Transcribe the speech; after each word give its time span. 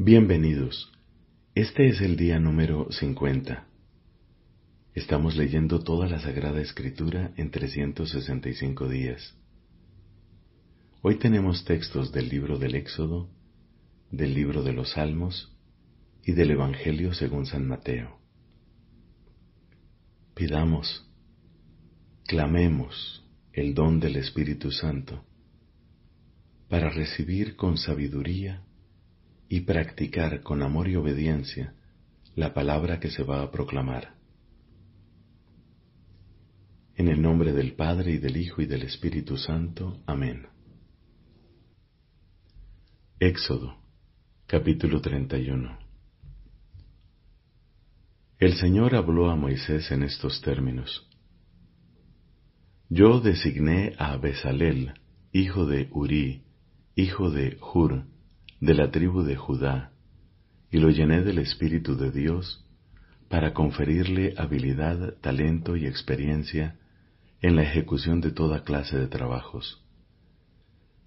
Bienvenidos. 0.00 0.92
Este 1.56 1.88
es 1.88 2.00
el 2.00 2.16
día 2.16 2.38
número 2.38 2.86
50. 2.88 3.66
Estamos 4.94 5.34
leyendo 5.34 5.82
toda 5.82 6.06
la 6.06 6.20
Sagrada 6.20 6.60
Escritura 6.60 7.32
en 7.36 7.50
365 7.50 8.88
días. 8.88 9.34
Hoy 11.02 11.16
tenemos 11.16 11.64
textos 11.64 12.12
del 12.12 12.28
libro 12.28 12.58
del 12.58 12.76
Éxodo, 12.76 13.28
del 14.12 14.34
libro 14.34 14.62
de 14.62 14.72
los 14.72 14.92
Salmos 14.92 15.52
y 16.22 16.30
del 16.30 16.52
Evangelio 16.52 17.12
según 17.12 17.46
San 17.46 17.66
Mateo. 17.66 18.20
Pidamos, 20.36 21.10
clamemos 22.28 23.28
el 23.52 23.74
don 23.74 23.98
del 23.98 24.14
Espíritu 24.14 24.70
Santo 24.70 25.24
para 26.68 26.88
recibir 26.88 27.56
con 27.56 27.76
sabiduría 27.76 28.62
y 29.48 29.60
practicar 29.60 30.42
con 30.42 30.62
amor 30.62 30.88
y 30.88 30.96
obediencia 30.96 31.74
la 32.34 32.52
palabra 32.54 33.00
que 33.00 33.10
se 33.10 33.22
va 33.22 33.42
a 33.42 33.50
proclamar. 33.50 34.14
En 36.96 37.08
el 37.08 37.22
nombre 37.22 37.52
del 37.52 37.74
Padre 37.74 38.12
y 38.12 38.18
del 38.18 38.36
Hijo 38.36 38.60
y 38.60 38.66
del 38.66 38.82
Espíritu 38.82 39.36
Santo. 39.36 40.02
Amén. 40.06 40.46
Éxodo, 43.20 43.76
capítulo 44.46 45.00
31. 45.00 45.78
El 48.38 48.54
Señor 48.54 48.94
habló 48.94 49.30
a 49.30 49.36
Moisés 49.36 49.90
en 49.90 50.04
estos 50.04 50.40
términos. 50.42 51.08
Yo 52.88 53.20
designé 53.20 53.94
a 53.98 54.16
Besalel, 54.16 54.94
hijo 55.32 55.66
de 55.66 55.88
Uri, 55.90 56.44
hijo 56.94 57.30
de 57.30 57.58
Hur, 57.60 58.06
de 58.60 58.74
la 58.74 58.90
tribu 58.90 59.22
de 59.22 59.36
Judá, 59.36 59.92
y 60.70 60.78
lo 60.78 60.90
llené 60.90 61.22
del 61.22 61.38
Espíritu 61.38 61.96
de 61.96 62.10
Dios 62.10 62.64
para 63.28 63.54
conferirle 63.54 64.34
habilidad, 64.36 65.14
talento 65.20 65.76
y 65.76 65.86
experiencia 65.86 66.76
en 67.40 67.56
la 67.56 67.62
ejecución 67.62 68.20
de 68.20 68.32
toda 68.32 68.64
clase 68.64 68.98
de 68.98 69.06
trabajos, 69.06 69.84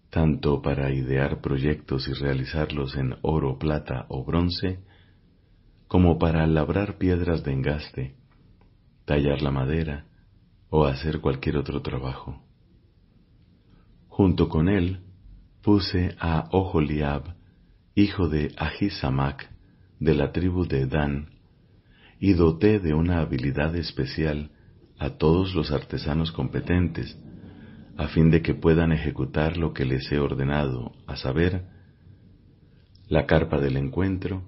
tanto 0.10 0.62
para 0.62 0.92
idear 0.92 1.42
proyectos 1.42 2.08
y 2.08 2.14
realizarlos 2.14 2.96
en 2.96 3.16
oro, 3.22 3.58
plata 3.58 4.06
o 4.10 4.24
bronce, 4.24 4.80
como 5.88 6.18
para 6.20 6.48
labrar 6.48 6.98
piedras 6.98 7.44
de 7.44 7.52
engaste, 7.52 8.16
tallar 9.06 9.42
la 9.42 9.52
madera 9.52 10.06
o 10.70 10.86
hacer 10.86 11.20
cualquier 11.20 11.58
otro 11.58 11.82
trabajo. 11.82 12.42
Junto 14.08 14.48
con 14.48 14.70
él 14.70 15.02
puse 15.62 16.16
a 16.20 16.48
Oholiab, 16.52 17.41
hijo 17.96 18.30
de 18.30 18.54
Ahisamac, 18.58 19.50
de 20.00 20.16
la 20.16 20.32
tribu 20.32 20.66
de 20.66 20.88
Dan, 20.88 21.30
y 22.20 22.34
doté 22.34 22.80
de 22.80 22.94
una 22.94 23.20
habilidad 23.20 23.76
especial 23.76 24.52
a 24.98 25.18
todos 25.18 25.56
los 25.56 25.72
artesanos 25.72 26.32
competentes, 26.32 27.18
a 27.98 28.08
fin 28.08 28.30
de 28.30 28.42
que 28.42 28.54
puedan 28.54 28.92
ejecutar 28.92 29.58
lo 29.58 29.74
que 29.74 29.86
les 29.86 30.12
he 30.12 30.20
ordenado, 30.20 30.94
a 31.08 31.16
saber, 31.16 31.66
la 33.08 33.26
carpa 33.26 33.60
del 33.60 33.78
encuentro, 33.78 34.48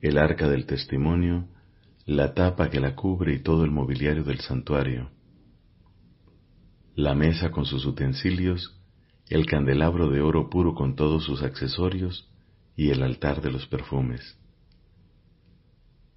el 0.00 0.18
arca 0.18 0.48
del 0.48 0.66
testimonio, 0.66 1.48
la 2.06 2.34
tapa 2.34 2.68
que 2.68 2.80
la 2.80 2.94
cubre 2.94 3.34
y 3.34 3.42
todo 3.42 3.64
el 3.64 3.70
mobiliario 3.70 4.22
del 4.22 4.40
santuario, 4.40 5.10
la 6.94 7.14
mesa 7.14 7.50
con 7.50 7.64
sus 7.64 7.86
utensilios, 7.86 8.80
el 9.28 9.46
candelabro 9.46 10.10
de 10.10 10.20
oro 10.20 10.48
puro 10.48 10.74
con 10.74 10.94
todos 10.94 11.24
sus 11.24 11.42
accesorios, 11.42 12.30
y 12.76 12.90
el 12.90 13.02
altar 13.02 13.40
de 13.40 13.50
los 13.50 13.66
perfumes. 13.66 14.38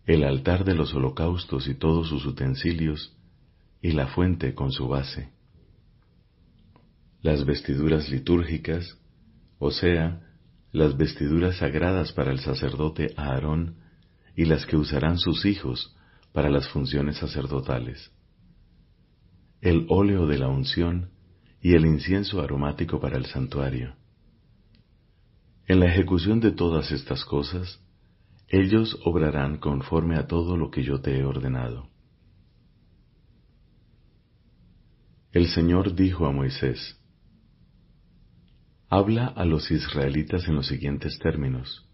El 0.05 0.23
altar 0.23 0.63
de 0.63 0.73
los 0.73 0.93
holocaustos 0.93 1.67
y 1.67 1.75
todos 1.75 2.07
sus 2.07 2.25
utensilios, 2.25 3.13
y 3.81 3.91
la 3.91 4.07
fuente 4.07 4.55
con 4.55 4.71
su 4.71 4.87
base. 4.87 5.29
Las 7.21 7.45
vestiduras 7.45 8.09
litúrgicas, 8.09 8.97
o 9.59 9.71
sea, 9.71 10.21
las 10.71 10.97
vestiduras 10.97 11.57
sagradas 11.57 12.11
para 12.13 12.31
el 12.31 12.39
sacerdote 12.39 13.13
Aarón 13.17 13.75
y 14.35 14.45
las 14.45 14.65
que 14.65 14.77
usarán 14.77 15.17
sus 15.17 15.45
hijos 15.45 15.95
para 16.31 16.49
las 16.49 16.67
funciones 16.69 17.17
sacerdotales. 17.17 18.11
El 19.61 19.85
óleo 19.89 20.27
de 20.27 20.37
la 20.37 20.47
unción 20.47 21.11
y 21.61 21.73
el 21.73 21.85
incienso 21.85 22.41
aromático 22.41 22.99
para 22.99 23.17
el 23.17 23.25
santuario 23.25 23.96
en 25.67 25.81
la 25.81 25.87
ejecución 25.87 26.39
de 26.39 26.51
todas 26.51 26.91
estas 26.91 27.25
cosas, 27.25 27.81
ellos 28.47 28.97
obrarán 29.03 29.57
conforme 29.57 30.15
a 30.15 30.25
todo 30.25 30.55
lo 30.55 30.71
que 30.71 30.83
yo 30.83 31.01
te 31.01 31.19
he 31.19 31.25
ordenado. 31.25 31.89
El 35.33 35.47
Señor 35.47 35.93
dijo 35.93 36.25
a 36.25 36.31
Moisés, 36.31 36.97
Habla 38.89 39.27
a 39.27 39.43
los 39.43 39.69
israelitas 39.69 40.47
en 40.47 40.55
los 40.55 40.67
siguientes 40.67 41.19
términos. 41.19 41.85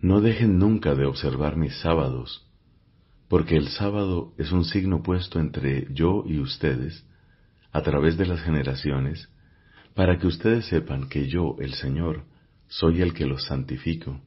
No 0.00 0.20
dejen 0.20 0.58
nunca 0.58 0.96
de 0.96 1.06
observar 1.06 1.56
mis 1.56 1.76
sábados, 1.76 2.50
porque 3.28 3.56
el 3.56 3.68
sábado 3.68 4.34
es 4.36 4.50
un 4.50 4.64
signo 4.64 5.04
puesto 5.04 5.38
entre 5.38 5.86
yo 5.94 6.24
y 6.26 6.40
ustedes, 6.40 7.06
a 7.70 7.82
través 7.82 8.18
de 8.18 8.26
las 8.26 8.40
generaciones, 8.40 9.28
para 9.94 10.18
que 10.18 10.26
ustedes 10.26 10.66
sepan 10.66 11.08
que 11.08 11.28
yo, 11.28 11.56
el 11.60 11.74
Señor, 11.74 12.24
soy 12.72 13.02
el 13.02 13.12
que 13.12 13.26
los 13.26 13.44
santifico. 13.44 14.18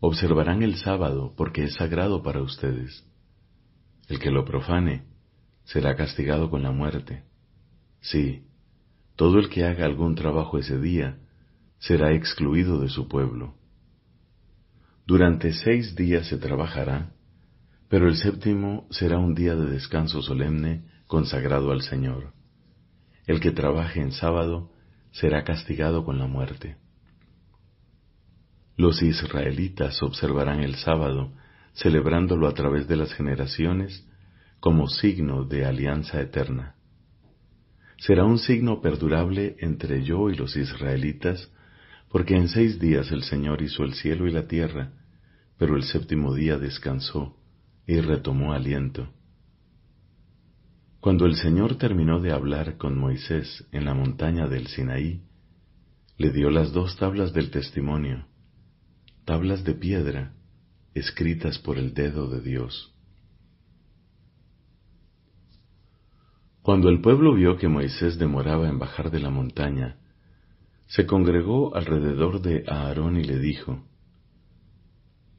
Observarán 0.00 0.62
el 0.62 0.76
sábado 0.76 1.34
porque 1.36 1.64
es 1.64 1.74
sagrado 1.74 2.22
para 2.22 2.40
ustedes. 2.40 3.04
El 4.08 4.18
que 4.18 4.30
lo 4.30 4.46
profane 4.46 5.04
será 5.64 5.94
castigado 5.94 6.48
con 6.48 6.62
la 6.62 6.70
muerte. 6.70 7.24
Sí, 8.00 8.46
todo 9.14 9.38
el 9.38 9.50
que 9.50 9.66
haga 9.66 9.84
algún 9.84 10.14
trabajo 10.14 10.56
ese 10.56 10.80
día 10.80 11.18
será 11.78 12.14
excluido 12.14 12.80
de 12.80 12.88
su 12.88 13.08
pueblo. 13.08 13.54
Durante 15.06 15.52
seis 15.52 15.96
días 15.96 16.26
se 16.26 16.38
trabajará, 16.38 17.12
pero 17.90 18.08
el 18.08 18.16
séptimo 18.16 18.86
será 18.90 19.18
un 19.18 19.34
día 19.34 19.54
de 19.54 19.70
descanso 19.70 20.22
solemne 20.22 20.86
consagrado 21.06 21.72
al 21.72 21.82
Señor. 21.82 22.32
El 23.26 23.40
que 23.40 23.50
trabaje 23.50 24.00
en 24.00 24.12
sábado 24.12 24.72
será 25.10 25.44
castigado 25.44 26.02
con 26.02 26.18
la 26.18 26.26
muerte. 26.26 26.76
Los 28.76 29.02
israelitas 29.02 30.02
observarán 30.02 30.60
el 30.60 30.74
sábado, 30.74 31.32
celebrándolo 31.72 32.46
a 32.46 32.52
través 32.52 32.86
de 32.88 32.96
las 32.96 33.12
generaciones 33.14 34.06
como 34.60 34.88
signo 34.88 35.44
de 35.44 35.64
alianza 35.64 36.20
eterna. 36.20 36.74
Será 37.98 38.24
un 38.24 38.38
signo 38.38 38.80
perdurable 38.80 39.56
entre 39.60 40.02
yo 40.04 40.28
y 40.28 40.36
los 40.36 40.56
israelitas, 40.56 41.50
porque 42.10 42.36
en 42.36 42.48
seis 42.48 42.78
días 42.78 43.10
el 43.10 43.22
Señor 43.22 43.62
hizo 43.62 43.82
el 43.82 43.94
cielo 43.94 44.26
y 44.26 44.32
la 44.32 44.46
tierra, 44.46 44.92
pero 45.58 45.76
el 45.76 45.82
séptimo 45.82 46.34
día 46.34 46.58
descansó 46.58 47.36
y 47.86 48.00
retomó 48.00 48.52
aliento. 48.52 49.08
Cuando 51.00 51.24
el 51.24 51.36
Señor 51.36 51.76
terminó 51.76 52.20
de 52.20 52.32
hablar 52.32 52.76
con 52.76 52.98
Moisés 52.98 53.66
en 53.72 53.84
la 53.84 53.94
montaña 53.94 54.48
del 54.48 54.66
Sinaí, 54.66 55.22
le 56.18 56.30
dio 56.30 56.50
las 56.50 56.72
dos 56.72 56.96
tablas 56.96 57.32
del 57.32 57.50
testimonio, 57.50 58.26
tablas 59.26 59.64
de 59.64 59.74
piedra 59.74 60.32
escritas 60.94 61.58
por 61.58 61.78
el 61.78 61.92
dedo 61.92 62.28
de 62.28 62.40
Dios. 62.40 62.94
Cuando 66.62 66.88
el 66.88 67.00
pueblo 67.00 67.34
vio 67.34 67.56
que 67.56 67.68
Moisés 67.68 68.18
demoraba 68.18 68.68
en 68.68 68.78
bajar 68.78 69.10
de 69.10 69.18
la 69.18 69.30
montaña, 69.30 69.98
se 70.86 71.06
congregó 71.06 71.74
alrededor 71.74 72.40
de 72.40 72.64
Aarón 72.68 73.16
y 73.16 73.24
le 73.24 73.40
dijo, 73.40 73.84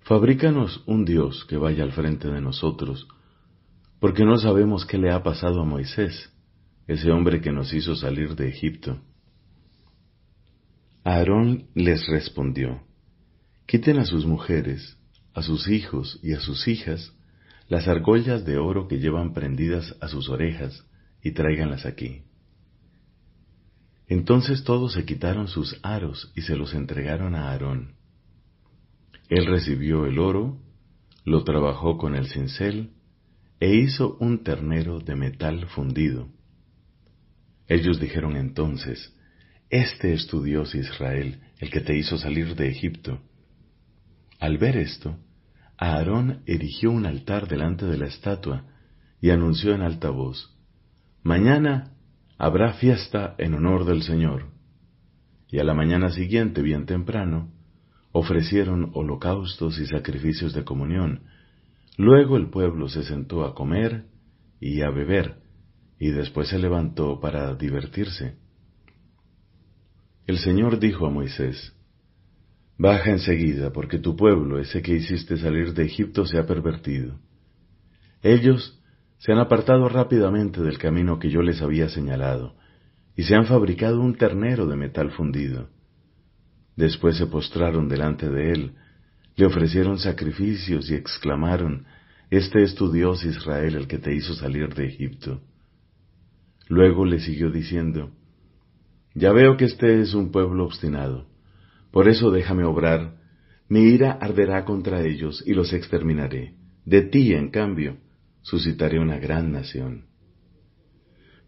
Fabrícanos 0.02 0.84
un 0.86 1.06
Dios 1.06 1.46
que 1.46 1.58
vaya 1.58 1.84
al 1.84 1.94
frente 1.94 2.28
de 2.28 2.42
nosotros, 2.42 3.08
porque 4.00 4.26
no 4.26 4.38
sabemos 4.38 4.86
qué 4.86 4.98
le 4.98 5.12
ha 5.12 5.24
pasado 5.24 5.62
a 5.62 5.66
Moisés, 5.66 6.30
ese 6.88 7.10
hombre 7.10 7.40
que 7.40 7.54
nos 7.54 7.74
hizo 7.74 7.96
salir 7.96 8.36
de 8.36 8.50
Egipto. 8.50 9.00
Aarón 11.06 11.68
les 11.74 12.06
respondió, 12.08 12.87
Quiten 13.68 14.00
a 14.00 14.06
sus 14.06 14.26
mujeres, 14.26 14.98
a 15.34 15.44
sus 15.44 15.68
hijos 15.68 16.20
y 16.24 16.34
a 16.34 16.40
sus 16.40 16.68
hijas 16.68 17.14
las 17.68 17.90
argollas 17.90 18.46
de 18.46 18.58
oro 18.58 18.88
que 18.88 18.98
llevan 18.98 19.34
prendidas 19.34 19.94
a 20.00 20.08
sus 20.08 20.30
orejas 20.30 20.86
y 21.22 21.34
tráiganlas 21.34 21.86
aquí. 21.86 22.22
Entonces 24.08 24.64
todos 24.64 24.94
se 24.94 25.04
quitaron 25.04 25.50
sus 25.50 25.78
aros 25.84 26.32
y 26.34 26.44
se 26.44 26.56
los 26.56 26.74
entregaron 26.74 27.36
a 27.36 27.50
Aarón. 27.52 27.96
Él 29.28 29.46
recibió 29.46 30.06
el 30.06 30.18
oro, 30.18 30.62
lo 31.26 31.44
trabajó 31.44 31.98
con 31.98 32.16
el 32.16 32.28
cincel 32.28 32.92
e 33.60 33.76
hizo 33.76 34.16
un 34.22 34.44
ternero 34.44 35.00
de 35.00 35.16
metal 35.18 35.68
fundido. 35.68 36.30
Ellos 37.68 38.00
dijeron 38.00 38.38
entonces, 38.38 39.14
Este 39.70 40.14
es 40.14 40.28
tu 40.28 40.42
Dios 40.42 40.74
Israel, 40.74 41.42
el 41.60 41.70
que 41.70 41.82
te 41.82 41.98
hizo 41.98 42.18
salir 42.18 42.56
de 42.56 42.70
Egipto. 42.70 43.20
Al 44.40 44.58
ver 44.58 44.78
esto, 44.78 45.18
Aarón 45.78 46.42
erigió 46.46 46.92
un 46.92 47.06
altar 47.06 47.48
delante 47.48 47.86
de 47.86 47.98
la 47.98 48.08
estatua 48.08 48.66
y 49.22 49.32
anunció 49.32 49.74
en 49.74 49.82
alta 49.82 50.10
voz, 50.10 50.58
Mañana 51.28 51.92
habrá 52.38 52.72
fiesta 52.76 53.36
en 53.38 53.54
honor 53.54 53.84
del 53.84 54.02
Señor. 54.02 54.46
Y 55.50 55.60
a 55.60 55.66
la 55.66 55.74
mañana 55.74 56.10
siguiente, 56.10 56.62
bien 56.62 56.86
temprano, 56.86 57.52
ofrecieron 58.14 58.92
holocaustos 58.94 59.78
y 59.78 59.88
sacrificios 59.88 60.54
de 60.54 60.64
comunión. 60.64 61.24
Luego 61.98 62.38
el 62.38 62.50
pueblo 62.50 62.88
se 62.88 63.04
sentó 63.04 63.44
a 63.44 63.56
comer 63.56 64.06
y 64.62 64.84
a 64.84 64.90
beber, 64.90 65.42
y 66.00 66.12
después 66.12 66.48
se 66.48 66.60
levantó 66.60 67.20
para 67.20 67.56
divertirse. 67.56 68.38
El 70.28 70.38
Señor 70.38 70.80
dijo 70.80 71.08
a 71.08 71.10
Moisés, 71.10 71.77
Baja 72.78 73.10
enseguida, 73.10 73.72
porque 73.72 73.98
tu 73.98 74.16
pueblo, 74.16 74.60
ese 74.60 74.82
que 74.82 74.96
hiciste 74.96 75.38
salir 75.38 75.74
de 75.74 75.86
Egipto, 75.86 76.26
se 76.26 76.38
ha 76.38 76.46
pervertido. 76.46 77.20
Ellos 78.22 78.80
se 79.18 79.32
han 79.32 79.40
apartado 79.40 79.90
rápidamente 79.90 80.62
del 80.62 80.78
camino 80.78 81.18
que 81.18 81.30
yo 81.30 81.42
les 81.42 81.62
había 81.62 81.90
señalado, 81.90 82.56
y 83.16 83.24
se 83.24 83.36
han 83.36 83.46
fabricado 83.46 84.00
un 84.00 84.16
ternero 84.16 84.68
de 84.68 84.76
metal 84.76 85.10
fundido. 85.12 85.70
Después 86.76 87.18
se 87.18 87.26
postraron 87.26 87.88
delante 87.88 88.30
de 88.30 88.52
él, 88.52 88.72
le 89.36 89.48
ofrecieron 89.48 89.98
sacrificios 89.98 90.90
y 90.92 90.96
exclamaron, 90.96 91.86
Este 92.30 92.62
es 92.62 92.76
tu 92.76 92.92
Dios 92.92 93.24
Israel 93.26 93.76
el 93.76 93.88
que 93.88 93.98
te 93.98 94.14
hizo 94.14 94.36
salir 94.36 94.76
de 94.76 94.86
Egipto. 94.86 95.42
Luego 96.68 97.06
le 97.06 97.20
siguió 97.20 97.50
diciendo, 97.50 98.12
Ya 99.16 99.32
veo 99.32 99.58
que 99.58 99.66
este 99.66 100.02
es 100.02 100.14
un 100.14 100.32
pueblo 100.32 100.66
obstinado, 100.66 101.26
por 101.92 102.08
eso 102.08 102.32
déjame 102.32 102.64
obrar, 102.64 103.18
mi 103.70 103.82
ira 103.82 104.12
arderá 104.12 104.66
contra 104.66 105.02
ellos 105.02 105.44
y 105.46 105.54
los 105.54 105.74
exterminaré. 105.74 106.54
De 106.86 107.02
ti, 107.02 107.34
en 107.34 107.50
cambio, 107.50 107.98
suscitaré 108.42 109.00
una 109.00 109.20
gran 109.20 109.52
nación. 109.52 110.06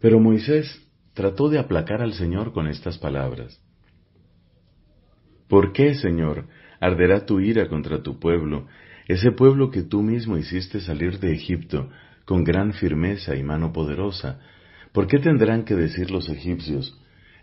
Pero 0.01 0.19
Moisés 0.19 0.85
trató 1.13 1.49
de 1.49 1.59
aplacar 1.59 2.01
al 2.01 2.13
Señor 2.13 2.53
con 2.53 2.67
estas 2.67 2.97
palabras. 2.97 3.61
¿Por 5.47 5.73
qué, 5.73 5.95
Señor, 5.95 6.47
arderá 6.79 7.25
tu 7.25 7.39
ira 7.39 7.67
contra 7.67 8.03
tu 8.03 8.19
pueblo, 8.19 8.67
ese 9.07 9.31
pueblo 9.31 9.71
que 9.71 9.81
tú 9.81 10.03
mismo 10.03 10.37
hiciste 10.37 10.79
salir 10.79 11.19
de 11.19 11.33
Egipto 11.33 11.89
con 12.25 12.43
gran 12.43 12.73
firmeza 12.73 13.35
y 13.35 13.43
mano 13.43 13.73
poderosa? 13.73 14.39
¿Por 14.91 15.07
qué 15.07 15.19
tendrán 15.19 15.65
que 15.65 15.75
decir 15.75 16.11
los 16.11 16.29
egipcios, 16.29 16.97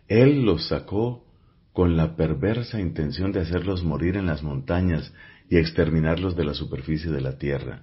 Él 0.08 0.42
los 0.42 0.68
sacó 0.68 1.25
con 1.76 1.94
la 1.94 2.16
perversa 2.16 2.80
intención 2.80 3.32
de 3.32 3.40
hacerlos 3.40 3.84
morir 3.84 4.16
en 4.16 4.24
las 4.24 4.42
montañas 4.42 5.12
y 5.50 5.58
exterminarlos 5.58 6.34
de 6.34 6.42
la 6.42 6.54
superficie 6.54 7.10
de 7.10 7.20
la 7.20 7.36
tierra? 7.36 7.82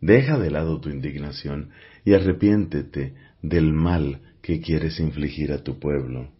Deja 0.00 0.38
de 0.38 0.52
lado 0.52 0.80
tu 0.80 0.88
indignación 0.88 1.70
y 2.04 2.14
arrepiéntete 2.14 3.16
del 3.42 3.72
mal 3.72 4.20
que 4.40 4.60
quieres 4.60 5.00
infligir 5.00 5.50
a 5.50 5.64
tu 5.64 5.80
pueblo. 5.80 6.30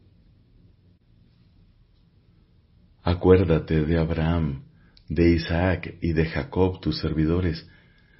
Acuérdate 3.02 3.84
de 3.84 3.98
Abraham, 3.98 4.62
de 5.08 5.30
Isaac 5.30 5.96
y 6.00 6.12
de 6.12 6.26
Jacob 6.26 6.80
tus 6.80 7.00
servidores, 7.00 7.68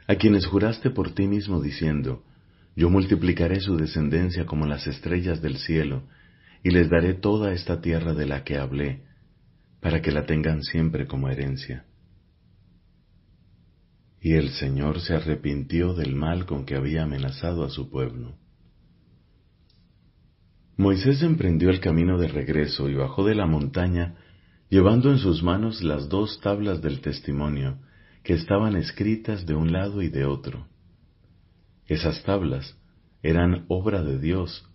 a 0.09 0.17
quienes 0.17 0.47
juraste 0.47 0.91
por 0.91 1.15
ti 1.15 1.29
mismo 1.29 1.63
diciendo, 1.63 2.25
Yo 2.75 2.91
multiplicaré 2.91 3.61
su 3.61 3.77
descendencia 3.77 4.47
como 4.47 4.67
las 4.67 4.89
estrellas 4.89 5.41
del 5.41 5.59
cielo, 5.59 6.09
y 6.63 6.71
les 6.71 6.91
daré 6.91 7.15
toda 7.15 7.53
esta 7.53 7.81
tierra 7.81 8.15
de 8.15 8.27
la 8.27 8.45
que 8.45 8.59
hablé, 8.59 9.03
para 9.81 10.03
que 10.03 10.11
la 10.11 10.27
tengan 10.27 10.63
siempre 10.63 11.07
como 11.07 11.29
herencia. 11.29 11.85
Y 14.21 14.35
el 14.35 14.51
Señor 14.51 15.01
se 15.01 15.15
arrepintió 15.15 15.95
del 15.95 16.17
mal 16.17 16.47
con 16.47 16.65
que 16.65 16.75
había 16.75 17.05
amenazado 17.05 17.65
a 17.65 17.71
su 17.71 17.89
pueblo. 17.89 18.37
Moisés 20.77 21.23
emprendió 21.23 21.71
el 21.71 21.81
camino 21.81 22.19
de 22.19 22.29
regreso 22.29 22.89
y 22.89 22.95
bajó 22.95 23.25
de 23.25 23.35
la 23.35 23.47
montaña 23.47 24.17
llevando 24.69 25.11
en 25.11 25.19
sus 25.19 25.43
manos 25.43 25.83
las 25.83 26.09
dos 26.09 26.41
tablas 26.41 26.83
del 26.83 27.01
testimonio, 27.01 27.79
que 28.23 28.35
estaban 28.35 28.77
escritas 28.77 29.47
de 29.47 29.55
un 29.55 29.73
lado 29.73 30.03
y 30.03 30.09
de 30.09 30.25
otro. 30.25 30.67
Esas 31.87 32.23
tablas 32.25 32.77
eran 33.23 33.65
obra 33.69 34.03
de 34.03 34.19
Dios, 34.19 34.68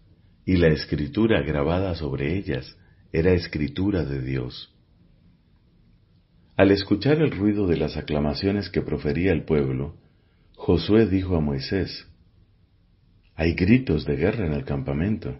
y 0.45 0.57
la 0.57 0.67
escritura 0.67 1.41
grabada 1.41 1.95
sobre 1.95 2.35
ellas 2.35 2.77
era 3.11 3.31
escritura 3.31 4.03
de 4.03 4.21
Dios. 4.21 4.73
Al 6.55 6.71
escuchar 6.71 7.21
el 7.21 7.31
ruido 7.31 7.67
de 7.67 7.77
las 7.77 7.97
aclamaciones 7.97 8.69
que 8.69 8.81
profería 8.81 9.31
el 9.31 9.43
pueblo, 9.43 9.95
Josué 10.55 11.07
dijo 11.07 11.35
a 11.35 11.41
Moisés, 11.41 12.07
Hay 13.35 13.53
gritos 13.53 14.05
de 14.05 14.15
guerra 14.15 14.45
en 14.45 14.53
el 14.53 14.63
campamento. 14.63 15.39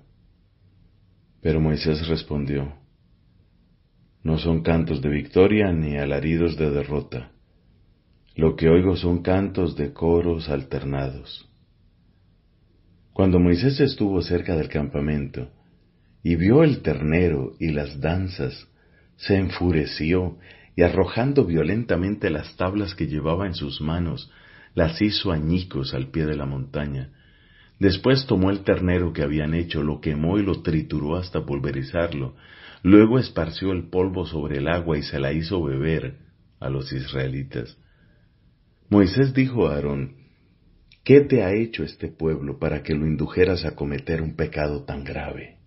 Pero 1.42 1.60
Moisés 1.60 2.08
respondió, 2.08 2.84
no 4.24 4.38
son 4.38 4.62
cantos 4.64 5.02
de 5.02 5.10
victoria 5.10 5.72
ni 5.74 5.98
alaridos 5.98 6.58
de 6.58 6.72
derrota. 6.72 7.32
Lo 8.36 8.56
que 8.56 8.70
oigo 8.70 8.96
son 8.96 9.22
cantos 9.22 9.76
de 9.76 9.92
coros 9.92 10.50
alternados. 10.50 11.50
Cuando 13.14 13.40
Moisés 13.40 13.80
estuvo 13.80 14.22
cerca 14.22 14.56
del 14.56 14.70
campamento 14.70 15.50
y 16.24 16.36
vio 16.36 16.64
el 16.64 16.82
ternero 16.82 17.54
y 17.60 17.72
las 17.72 18.02
danzas, 18.02 18.68
se 19.16 19.38
enfureció 19.38 20.38
y 20.76 20.82
arrojando 20.82 21.46
violentamente 21.46 22.30
las 22.30 22.56
tablas 22.58 22.96
que 22.96 23.08
llevaba 23.08 23.46
en 23.46 23.54
sus 23.54 23.82
manos, 23.82 24.32
las 24.74 25.02
hizo 25.02 25.32
añicos 25.32 25.94
al 25.94 26.08
pie 26.08 26.26
de 26.26 26.36
la 26.36 26.46
montaña. 26.46 27.12
Después 27.80 28.26
tomó 28.26 28.50
el 28.50 28.64
ternero 28.64 29.14
que 29.14 29.22
habían 29.22 29.54
hecho, 29.54 29.84
lo 29.84 30.02
quemó 30.02 30.40
y 30.40 30.44
lo 30.44 30.62
trituró 30.62 31.16
hasta 31.16 31.46
pulverizarlo, 31.46 32.36
Luego 32.84 33.18
esparció 33.18 33.72
el 33.72 33.90
polvo 33.90 34.26
sobre 34.26 34.58
el 34.58 34.68
agua 34.68 34.98
y 34.98 35.04
se 35.04 35.18
la 35.18 35.32
hizo 35.32 35.64
beber 35.64 36.18
a 36.60 36.70
los 36.70 36.92
israelitas. 36.92 37.78
Moisés 38.90 39.34
dijo 39.34 39.68
a 39.68 39.76
Aarón, 39.76 40.18
¿qué 41.04 41.22
te 41.22 41.44
ha 41.44 41.54
hecho 41.54 41.84
este 41.84 42.08
pueblo 42.08 42.60
para 42.60 42.84
que 42.84 42.94
lo 42.94 43.06
indujeras 43.06 43.66
a 43.66 43.76
cometer 43.76 44.22
un 44.22 44.36
pecado 44.36 44.84
tan 44.84 45.04
grave? 45.04 45.58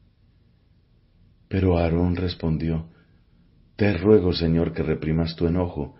Pero 1.48 1.78
Aarón 1.78 2.16
respondió, 2.16 2.88
Te 3.76 3.96
ruego, 3.96 4.32
Señor, 4.32 4.72
que 4.72 4.82
reprimas 4.82 5.36
tu 5.36 5.46
enojo. 5.46 5.94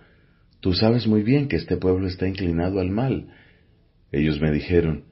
Tú 0.60 0.72
sabes 0.72 1.06
muy 1.06 1.22
bien 1.22 1.48
que 1.48 1.56
este 1.56 1.76
pueblo 1.76 2.06
está 2.06 2.26
inclinado 2.26 2.80
al 2.80 2.90
mal. 2.90 3.28
Ellos 4.10 4.40
me 4.40 4.50
dijeron, 4.50 5.04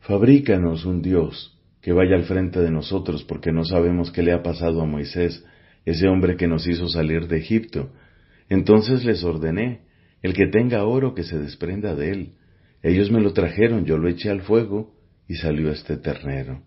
Fabrícanos 0.00 0.84
un 0.84 1.02
Dios 1.02 1.58
que 1.80 1.92
vaya 1.92 2.16
al 2.16 2.24
frente 2.24 2.60
de 2.60 2.70
nosotros, 2.70 3.24
porque 3.24 3.52
no 3.52 3.64
sabemos 3.64 4.10
qué 4.10 4.22
le 4.22 4.32
ha 4.32 4.42
pasado 4.42 4.82
a 4.82 4.86
Moisés, 4.86 5.44
ese 5.84 6.08
hombre 6.08 6.36
que 6.36 6.48
nos 6.48 6.66
hizo 6.66 6.88
salir 6.88 7.28
de 7.28 7.38
Egipto. 7.38 7.92
Entonces 8.48 9.04
les 9.04 9.22
ordené, 9.24 9.82
el 10.22 10.34
que 10.34 10.48
tenga 10.48 10.84
oro 10.84 11.14
que 11.14 11.22
se 11.22 11.38
desprenda 11.38 11.94
de 11.94 12.10
él. 12.10 12.32
Ellos 12.82 13.10
me 13.10 13.20
lo 13.20 13.32
trajeron, 13.32 13.84
yo 13.84 13.98
lo 13.98 14.08
eché 14.08 14.30
al 14.30 14.42
fuego, 14.42 14.94
y 15.28 15.36
salió 15.36 15.70
este 15.70 15.96
ternero. 15.96 16.62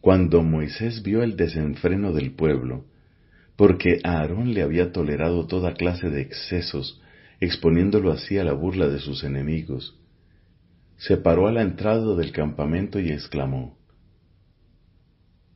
Cuando 0.00 0.42
Moisés 0.42 1.02
vio 1.02 1.22
el 1.22 1.36
desenfreno 1.36 2.12
del 2.12 2.32
pueblo, 2.34 2.84
porque 3.56 3.98
Aarón 4.04 4.52
le 4.52 4.62
había 4.62 4.92
tolerado 4.92 5.46
toda 5.46 5.74
clase 5.74 6.10
de 6.10 6.20
excesos, 6.20 7.02
exponiéndolo 7.40 8.12
así 8.12 8.38
a 8.38 8.44
la 8.44 8.52
burla 8.52 8.88
de 8.88 8.98
sus 8.98 9.24
enemigos, 9.24 9.98
se 10.98 11.16
paró 11.16 11.48
a 11.48 11.52
la 11.52 11.62
entrada 11.62 12.14
del 12.14 12.32
campamento 12.32 13.00
y 13.00 13.10
exclamó, 13.10 13.78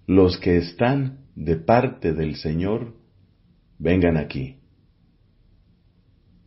Los 0.06 0.38
que 0.38 0.56
están 0.56 1.26
de 1.34 1.56
parte 1.56 2.12
del 2.12 2.36
Señor, 2.36 2.94
vengan 3.78 4.16
aquí. 4.16 4.59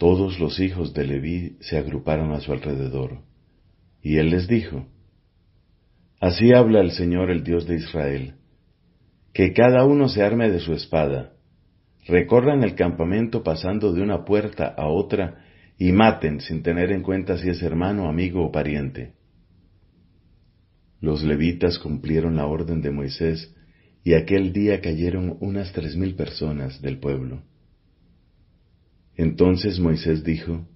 Todos 0.03 0.37
los 0.37 0.59
hijos 0.59 0.93
de 0.93 1.05
Leví 1.05 1.55
se 1.61 1.77
agruparon 1.77 2.33
a 2.33 2.41
su 2.41 2.51
alrededor, 2.51 3.19
y 4.01 4.17
él 4.17 4.31
les 4.31 4.49
dijo, 4.49 4.85
Así 6.19 6.51
habla 6.51 6.81
el 6.81 6.91
Señor 6.91 7.31
el 7.31 7.45
Dios 7.45 7.65
de 7.67 7.77
Israel, 7.77 8.33
que 9.33 9.53
cada 9.53 9.85
uno 9.85 10.09
se 10.09 10.21
arme 10.21 10.49
de 10.49 10.59
su 10.59 10.73
espada, 10.73 11.31
recorran 12.05 12.63
el 12.63 12.75
campamento 12.75 13.43
pasando 13.43 13.93
de 13.93 14.01
una 14.01 14.25
puerta 14.25 14.67
a 14.67 14.87
otra 14.87 15.45
y 15.77 15.93
maten 15.93 16.41
sin 16.41 16.63
tener 16.63 16.91
en 16.91 17.01
cuenta 17.01 17.37
si 17.37 17.47
es 17.47 17.63
hermano, 17.63 18.09
amigo 18.09 18.45
o 18.45 18.51
pariente. 18.51 19.13
Los 20.99 21.23
levitas 21.23 21.79
cumplieron 21.79 22.35
la 22.35 22.45
orden 22.45 22.81
de 22.81 22.91
Moisés 22.91 23.55
y 24.03 24.15
aquel 24.15 24.51
día 24.51 24.81
cayeron 24.81 25.37
unas 25.39 25.71
tres 25.71 25.95
mil 25.95 26.15
personas 26.15 26.81
del 26.81 26.99
pueblo. 26.99 27.41
Entonces 29.15 29.79
Moisés 29.79 30.23
dijo, 30.23 30.67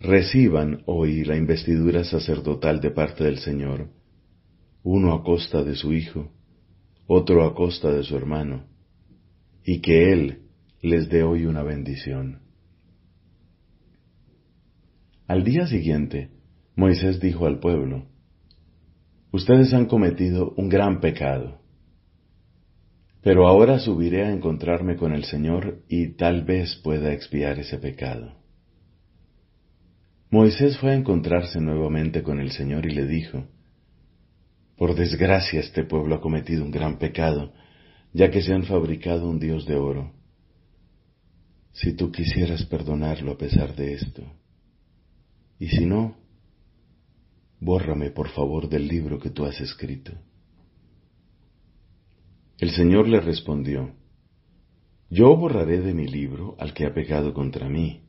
Reciban 0.00 0.82
hoy 0.86 1.24
la 1.24 1.36
investidura 1.36 2.02
sacerdotal 2.04 2.80
de 2.80 2.90
parte 2.90 3.24
del 3.24 3.38
Señor, 3.38 3.90
uno 4.82 5.14
a 5.14 5.22
costa 5.22 5.62
de 5.62 5.76
su 5.76 5.92
hijo, 5.92 6.32
otro 7.06 7.44
a 7.44 7.54
costa 7.54 7.92
de 7.92 8.02
su 8.02 8.16
hermano, 8.16 8.66
y 9.64 9.80
que 9.80 10.12
él 10.12 10.42
les 10.80 11.08
dé 11.08 11.22
hoy 11.22 11.46
una 11.46 11.62
bendición. 11.62 12.40
Al 15.28 15.44
día 15.44 15.66
siguiente, 15.66 16.30
Moisés 16.74 17.20
dijo 17.20 17.46
al 17.46 17.60
pueblo, 17.60 18.06
Ustedes 19.30 19.72
han 19.72 19.86
cometido 19.86 20.52
un 20.56 20.68
gran 20.68 21.00
pecado, 21.00 21.61
pero 23.22 23.46
ahora 23.46 23.78
subiré 23.78 24.24
a 24.24 24.32
encontrarme 24.32 24.96
con 24.96 25.14
el 25.14 25.24
Señor 25.24 25.84
y 25.88 26.14
tal 26.14 26.44
vez 26.44 26.74
pueda 26.82 27.12
expiar 27.12 27.58
ese 27.60 27.78
pecado. 27.78 28.34
Moisés 30.28 30.76
fue 30.78 30.90
a 30.90 30.94
encontrarse 30.94 31.60
nuevamente 31.60 32.22
con 32.22 32.40
el 32.40 32.50
Señor 32.50 32.84
y 32.86 32.90
le 32.90 33.06
dijo, 33.06 33.44
Por 34.76 34.96
desgracia 34.96 35.60
este 35.60 35.84
pueblo 35.84 36.16
ha 36.16 36.20
cometido 36.20 36.64
un 36.64 36.72
gran 36.72 36.98
pecado, 36.98 37.52
ya 38.12 38.30
que 38.30 38.42
se 38.42 38.52
han 38.52 38.64
fabricado 38.64 39.28
un 39.28 39.38
Dios 39.38 39.66
de 39.66 39.76
oro. 39.76 40.12
Si 41.72 41.94
tú 41.94 42.10
quisieras 42.10 42.64
perdonarlo 42.66 43.32
a 43.32 43.38
pesar 43.38 43.76
de 43.76 43.94
esto, 43.94 44.22
y 45.58 45.68
si 45.68 45.86
no, 45.86 46.16
bórrame 47.60 48.10
por 48.10 48.30
favor 48.30 48.68
del 48.68 48.88
libro 48.88 49.20
que 49.20 49.30
tú 49.30 49.44
has 49.44 49.60
escrito. 49.60 50.12
El 52.62 52.70
Señor 52.70 53.08
le 53.08 53.18
respondió, 53.18 53.90
Yo 55.10 55.36
borraré 55.36 55.80
de 55.80 55.94
mi 55.94 56.06
libro 56.06 56.54
al 56.60 56.72
que 56.72 56.86
ha 56.86 56.94
pecado 56.94 57.34
contra 57.34 57.68
mí, 57.68 58.02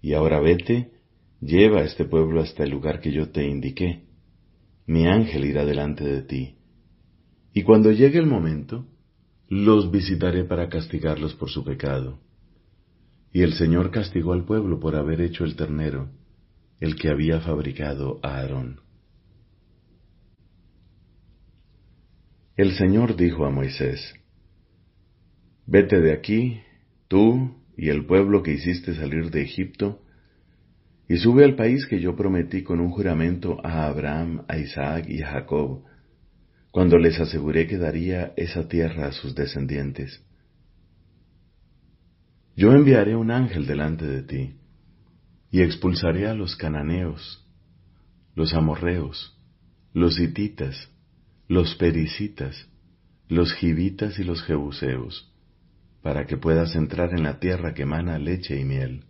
y 0.00 0.14
ahora 0.14 0.40
vete, 0.40 0.92
lleva 1.42 1.80
a 1.80 1.84
este 1.84 2.06
pueblo 2.06 2.40
hasta 2.40 2.64
el 2.64 2.70
lugar 2.70 2.98
que 2.98 3.12
yo 3.12 3.28
te 3.28 3.46
indiqué. 3.46 4.06
Mi 4.86 5.06
ángel 5.06 5.44
irá 5.44 5.66
delante 5.66 6.02
de 6.02 6.22
ti, 6.22 6.54
y 7.52 7.62
cuando 7.62 7.92
llegue 7.92 8.18
el 8.18 8.26
momento, 8.26 8.86
los 9.50 9.90
visitaré 9.90 10.44
para 10.44 10.70
castigarlos 10.70 11.34
por 11.34 11.50
su 11.50 11.62
pecado. 11.62 12.20
Y 13.34 13.42
el 13.42 13.52
Señor 13.52 13.90
castigó 13.90 14.32
al 14.32 14.46
pueblo 14.46 14.80
por 14.80 14.96
haber 14.96 15.20
hecho 15.20 15.44
el 15.44 15.56
ternero, 15.56 16.08
el 16.80 16.96
que 16.96 17.10
había 17.10 17.40
fabricado 17.40 18.18
a 18.22 18.38
Aarón. 18.38 18.87
El 22.58 22.72
Señor 22.72 23.14
dijo 23.14 23.46
a 23.46 23.50
Moisés, 23.50 24.14
Vete 25.64 26.00
de 26.00 26.12
aquí, 26.12 26.60
tú 27.06 27.54
y 27.76 27.88
el 27.88 28.04
pueblo 28.04 28.42
que 28.42 28.52
hiciste 28.52 28.96
salir 28.96 29.30
de 29.30 29.42
Egipto, 29.42 30.02
y 31.08 31.18
sube 31.18 31.44
al 31.44 31.54
país 31.54 31.86
que 31.86 32.00
yo 32.00 32.16
prometí 32.16 32.64
con 32.64 32.80
un 32.80 32.90
juramento 32.90 33.64
a 33.64 33.86
Abraham, 33.86 34.44
a 34.48 34.58
Isaac 34.58 35.08
y 35.08 35.22
a 35.22 35.28
Jacob, 35.28 35.84
cuando 36.72 36.98
les 36.98 37.20
aseguré 37.20 37.68
que 37.68 37.78
daría 37.78 38.32
esa 38.36 38.66
tierra 38.66 39.06
a 39.06 39.12
sus 39.12 39.36
descendientes. 39.36 40.20
Yo 42.56 42.72
enviaré 42.72 43.14
un 43.14 43.30
ángel 43.30 43.68
delante 43.68 44.04
de 44.04 44.22
ti, 44.24 44.56
y 45.52 45.62
expulsaré 45.62 46.26
a 46.26 46.34
los 46.34 46.56
cananeos, 46.56 47.48
los 48.34 48.52
amorreos, 48.52 49.38
los 49.92 50.18
hititas, 50.18 50.90
los 51.48 51.74
pericitas, 51.76 52.68
los 53.28 53.54
gibitas 53.54 54.18
y 54.18 54.24
los 54.24 54.42
jebuseos, 54.42 55.32
para 56.02 56.26
que 56.26 56.36
puedas 56.36 56.76
entrar 56.76 57.14
en 57.14 57.22
la 57.22 57.40
tierra 57.40 57.72
que 57.72 57.82
emana 57.82 58.18
leche 58.18 58.60
y 58.60 58.64
miel. 58.64 59.04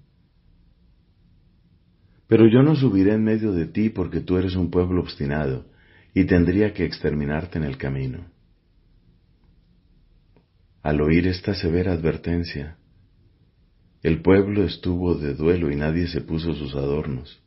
Pero 2.28 2.46
yo 2.46 2.62
no 2.62 2.76
subiré 2.76 3.14
en 3.14 3.24
medio 3.24 3.52
de 3.52 3.66
ti 3.66 3.90
porque 3.90 4.20
tú 4.20 4.36
eres 4.36 4.54
un 4.54 4.70
pueblo 4.70 5.00
obstinado, 5.00 5.66
y 6.14 6.24
tendría 6.24 6.72
que 6.72 6.84
exterminarte 6.84 7.58
en 7.58 7.64
el 7.64 7.76
camino. 7.76 8.26
Al 10.82 11.00
oír 11.00 11.26
esta 11.26 11.54
severa 11.54 11.92
advertencia, 11.92 12.76
el 14.02 14.22
pueblo 14.22 14.64
estuvo 14.64 15.16
de 15.16 15.34
duelo 15.34 15.70
y 15.70 15.76
nadie 15.76 16.06
se 16.06 16.20
puso 16.20 16.54
sus 16.54 16.74
adornos. 16.74 17.42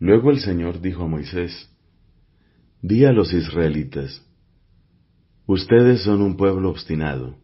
Luego 0.00 0.30
el 0.30 0.40
Señor 0.40 0.80
dijo 0.80 1.04
a 1.04 1.08
Moisés, 1.08 1.70
Di 2.82 3.04
a 3.04 3.12
los 3.12 3.32
israelitas, 3.32 4.24
Ustedes 5.46 6.02
son 6.02 6.22
un 6.22 6.36
pueblo 6.36 6.70
obstinado. 6.70 7.38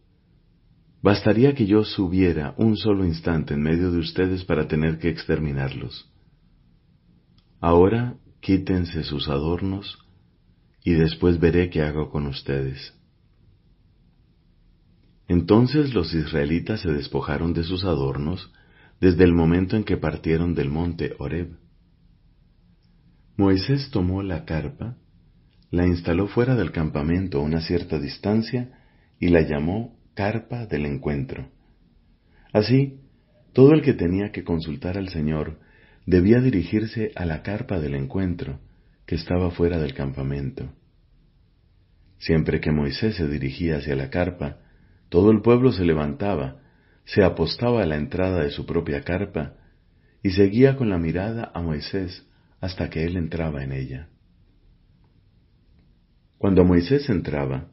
Bastaría 1.03 1.55
que 1.55 1.67
yo 1.67 1.85
subiera 1.85 2.55
un 2.57 2.77
solo 2.77 3.05
instante 3.05 3.55
en 3.55 3.63
medio 3.63 3.91
de 3.91 3.99
ustedes 3.99 4.45
para 4.45 4.69
tener 4.69 4.99
que 4.99 5.09
exterminarlos. 5.09 6.11
Ahora 7.61 8.17
quítense 8.41 9.05
sus 9.05 9.29
adornos 9.29 9.99
y 10.85 10.93
después 10.93 11.41
veré 11.41 11.71
qué 11.71 11.83
hago 11.83 12.11
con 12.11 12.27
ustedes. 12.27 12.95
Entonces 15.29 15.95
los 15.95 16.15
israelitas 16.15 16.83
se 16.83 16.93
despojaron 16.93 17.55
de 17.55 17.65
sus 17.65 17.85
adornos 17.85 18.53
desde 19.01 19.25
el 19.25 19.33
momento 19.33 19.77
en 19.77 19.85
que 19.85 19.97
partieron 19.97 20.55
del 20.55 20.69
monte 20.69 21.15
Horeb. 21.19 21.64
Moisés 23.37 23.91
tomó 23.91 24.23
la 24.23 24.45
carpa, 24.45 24.97
la 25.71 25.87
instaló 25.87 26.29
fuera 26.29 26.55
del 26.55 26.71
campamento 26.71 27.39
a 27.39 27.43
una 27.43 27.61
cierta 27.61 27.99
distancia 27.99 28.79
y 29.19 29.29
la 29.29 29.41
llamó 29.41 29.99
carpa 30.15 30.67
del 30.67 30.87
encuentro. 30.87 31.49
Así, 32.53 33.01
todo 33.53 33.73
el 33.73 33.83
que 33.83 33.93
tenía 33.93 34.31
que 34.31 34.45
consultar 34.45 34.97
al 34.97 35.09
Señor 35.09 35.59
debía 36.07 36.41
dirigirse 36.41 37.11
a 37.17 37.25
la 37.25 37.43
carpa 37.43 37.81
del 37.81 37.97
encuentro, 37.97 38.61
que 39.05 39.17
estaba 39.17 39.51
fuera 39.51 39.79
del 39.79 39.95
campamento. 39.95 40.73
Siempre 42.19 42.61
que 42.61 42.71
Moisés 42.71 43.17
se 43.17 43.27
dirigía 43.27 43.79
hacia 43.79 43.97
la 43.97 44.11
carpa, 44.11 44.59
todo 45.09 45.33
el 45.33 45.43
pueblo 45.43 45.73
se 45.73 45.85
levantaba, 45.85 46.61
se 47.05 47.25
apostaba 47.25 47.83
a 47.83 47.87
la 47.87 47.97
entrada 47.97 48.45
de 48.45 48.51
su 48.51 48.65
propia 48.65 49.03
carpa 49.03 49.55
y 50.23 50.31
seguía 50.31 50.77
con 50.77 50.89
la 50.89 50.99
mirada 50.99 51.51
a 51.53 51.61
Moisés 51.61 52.25
hasta 52.61 52.91
que 52.91 53.05
él 53.05 53.17
entraba 53.17 53.63
en 53.63 53.73
ella. 53.73 54.09
Cuando 56.39 56.65
Moisés 56.65 57.09
entraba, 57.09 57.69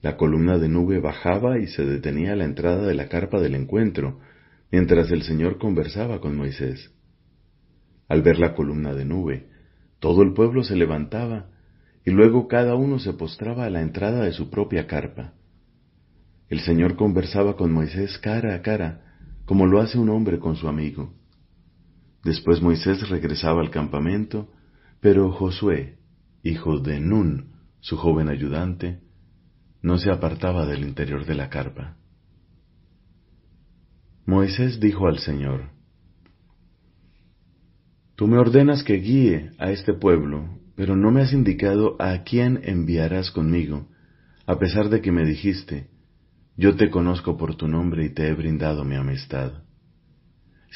la 0.00 0.16
columna 0.16 0.58
de 0.58 0.68
nube 0.68 1.00
bajaba 1.00 1.58
y 1.58 1.66
se 1.66 1.84
detenía 1.84 2.32
a 2.32 2.36
la 2.36 2.44
entrada 2.44 2.86
de 2.86 2.94
la 2.94 3.08
carpa 3.08 3.40
del 3.40 3.54
encuentro, 3.54 4.20
mientras 4.70 5.10
el 5.10 5.22
Señor 5.22 5.58
conversaba 5.58 6.20
con 6.20 6.36
Moisés. 6.36 6.90
Al 8.08 8.22
ver 8.22 8.38
la 8.38 8.54
columna 8.54 8.94
de 8.94 9.04
nube, 9.04 9.48
todo 9.98 10.22
el 10.22 10.34
pueblo 10.34 10.62
se 10.62 10.76
levantaba, 10.76 11.46
y 12.04 12.10
luego 12.10 12.48
cada 12.48 12.74
uno 12.74 12.98
se 12.98 13.14
postraba 13.14 13.64
a 13.64 13.70
la 13.70 13.80
entrada 13.80 14.24
de 14.24 14.32
su 14.32 14.50
propia 14.50 14.86
carpa. 14.86 15.32
El 16.48 16.60
Señor 16.60 16.96
conversaba 16.96 17.56
con 17.56 17.72
Moisés 17.72 18.18
cara 18.18 18.54
a 18.54 18.62
cara, 18.62 19.00
como 19.46 19.66
lo 19.66 19.80
hace 19.80 19.98
un 19.98 20.10
hombre 20.10 20.38
con 20.38 20.56
su 20.56 20.68
amigo. 20.68 21.14
Después 22.24 22.62
Moisés 22.62 23.08
regresaba 23.08 23.60
al 23.60 23.70
campamento, 23.70 24.48
pero 25.00 25.30
Josué, 25.30 25.98
hijo 26.42 26.80
de 26.80 26.98
Nun, 26.98 27.52
su 27.80 27.98
joven 27.98 28.30
ayudante, 28.30 29.00
no 29.82 29.98
se 29.98 30.10
apartaba 30.10 30.64
del 30.64 30.84
interior 30.84 31.26
de 31.26 31.34
la 31.34 31.50
carpa. 31.50 31.98
Moisés 34.24 34.80
dijo 34.80 35.06
al 35.06 35.18
Señor, 35.18 35.70
Tú 38.16 38.26
me 38.26 38.38
ordenas 38.38 38.82
que 38.82 38.94
guíe 38.94 39.50
a 39.58 39.70
este 39.70 39.92
pueblo, 39.92 40.48
pero 40.76 40.96
no 40.96 41.10
me 41.10 41.20
has 41.20 41.32
indicado 41.34 41.96
a 42.00 42.22
quién 42.22 42.60
enviarás 42.62 43.30
conmigo, 43.30 43.88
a 44.46 44.58
pesar 44.58 44.88
de 44.88 45.02
que 45.02 45.12
me 45.12 45.26
dijiste, 45.26 45.88
yo 46.56 46.76
te 46.76 46.88
conozco 46.88 47.36
por 47.36 47.56
tu 47.56 47.68
nombre 47.68 48.06
y 48.06 48.10
te 48.10 48.28
he 48.28 48.32
brindado 48.32 48.84
mi 48.84 48.94
amistad. 48.94 49.63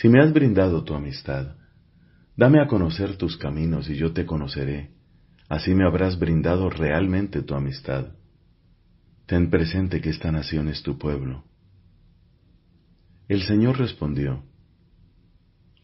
Si 0.01 0.09
me 0.09 0.23
has 0.23 0.33
brindado 0.33 0.85
tu 0.85 0.95
amistad, 0.95 1.57
dame 2.37 2.63
a 2.63 2.69
conocer 2.69 3.17
tus 3.17 3.37
caminos 3.37 3.91
y 3.91 3.97
yo 3.97 4.13
te 4.13 4.27
conoceré. 4.27 4.93
Así 5.49 5.75
me 5.75 5.85
habrás 5.85 6.21
brindado 6.21 6.71
realmente 6.71 7.43
tu 7.43 7.55
amistad. 7.55 8.13
Ten 9.27 9.51
presente 9.51 10.01
que 10.01 10.11
esta 10.11 10.31
nación 10.31 10.69
es 10.69 10.85
tu 10.85 10.99
pueblo. 10.99 11.43
El 13.27 13.43
Señor 13.43 13.77
respondió, 13.77 14.45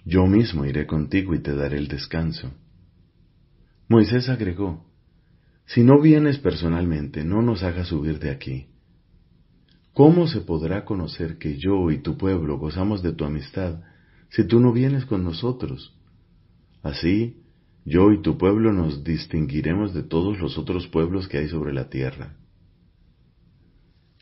Yo 0.05 0.29
mismo 0.29 0.65
iré 0.65 0.87
contigo 0.87 1.35
y 1.35 1.41
te 1.41 1.53
daré 1.57 1.79
el 1.79 1.89
descanso. 1.89 2.53
Moisés 3.89 4.29
agregó, 4.29 4.87
Si 5.67 5.83
no 5.83 6.01
vienes 6.01 6.39
personalmente, 6.39 7.25
no 7.25 7.43
nos 7.43 7.65
hagas 7.65 7.89
subir 7.89 8.21
de 8.21 8.31
aquí. 8.31 8.69
¿Cómo 9.93 10.29
se 10.29 10.41
podrá 10.41 10.85
conocer 10.85 11.37
que 11.37 11.59
yo 11.59 11.91
y 11.91 11.99
tu 11.99 12.17
pueblo 12.17 12.59
gozamos 12.59 13.03
de 13.03 13.13
tu 13.13 13.25
amistad 13.25 13.81
si 14.35 14.45
tú 14.45 14.59
no 14.59 14.73
vienes 14.73 15.05
con 15.07 15.23
nosotros? 15.23 15.97
Así, 16.83 17.45
yo 17.85 18.11
y 18.11 18.21
tu 18.21 18.37
pueblo 18.37 18.73
nos 18.73 19.05
distinguiremos 19.05 19.95
de 19.95 20.03
todos 20.03 20.41
los 20.41 20.59
otros 20.59 20.89
pueblos 20.89 21.29
que 21.29 21.39
hay 21.39 21.49
sobre 21.49 21.73
la 21.73 21.89
tierra. 21.89 22.37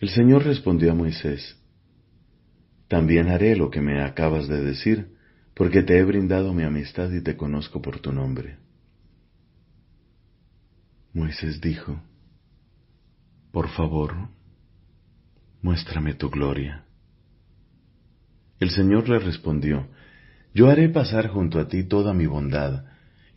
El 0.01 0.11
Señor 0.11 0.45
respondió 0.45 0.93
a 0.93 0.95
Moisés, 0.95 1.57
También 2.89 3.29
haré 3.29 3.57
lo 3.57 3.71
que 3.71 3.81
me 3.81 4.03
acabas 4.03 4.49
de 4.49 4.61
decir, 4.61 5.17
porque 5.55 5.83
te 5.83 5.97
he 5.97 6.05
brindado 6.05 6.53
mi 6.53 6.65
amistad 6.65 7.11
y 7.11 7.23
te 7.23 7.35
conozco 7.35 7.81
por 7.81 8.01
tu 8.01 8.13
nombre. 8.13 8.59
Moisés 11.15 11.59
dijo, 11.63 12.03
Por 13.51 13.71
favor, 13.71 14.29
muéstrame 15.63 16.13
tu 16.13 16.29
gloria. 16.29 16.85
El 18.61 18.71
Señor 18.71 19.09
le 19.09 19.19
respondió, 19.19 19.89
Yo 20.55 20.69
haré 20.69 20.89
pasar 20.91 21.29
junto 21.29 21.59
a 21.59 21.69
ti 21.69 21.85
toda 21.85 22.13
mi 22.13 22.27
bondad, 22.27 22.85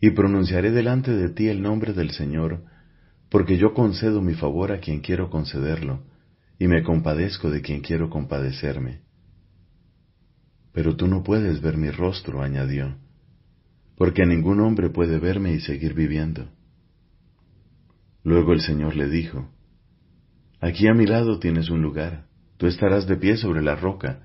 y 0.00 0.10
pronunciaré 0.10 0.70
delante 0.70 1.12
de 1.12 1.30
ti 1.30 1.48
el 1.48 1.62
nombre 1.62 1.94
del 1.94 2.10
Señor, 2.10 2.64
porque 3.30 3.56
yo 3.56 3.72
concedo 3.72 4.20
mi 4.20 4.34
favor 4.34 4.72
a 4.72 4.80
quien 4.80 5.00
quiero 5.00 5.30
concederlo, 5.30 6.04
y 6.58 6.68
me 6.68 6.82
compadezco 6.82 7.50
de 7.50 7.62
quien 7.62 7.80
quiero 7.80 8.10
compadecerme. 8.10 9.00
Pero 10.72 10.96
tú 10.96 11.06
no 11.06 11.22
puedes 11.22 11.62
ver 11.62 11.78
mi 11.78 11.90
rostro, 11.90 12.42
añadió, 12.42 12.96
porque 13.96 14.26
ningún 14.26 14.60
hombre 14.60 14.90
puede 14.90 15.18
verme 15.18 15.52
y 15.54 15.60
seguir 15.60 15.94
viviendo. 15.94 16.50
Luego 18.22 18.52
el 18.52 18.60
Señor 18.60 18.94
le 18.94 19.08
dijo, 19.08 19.50
Aquí 20.60 20.86
a 20.88 20.94
mi 20.94 21.06
lado 21.06 21.38
tienes 21.38 21.70
un 21.70 21.80
lugar, 21.80 22.26
tú 22.58 22.66
estarás 22.66 23.06
de 23.06 23.16
pie 23.16 23.38
sobre 23.38 23.62
la 23.62 23.76
roca, 23.76 24.20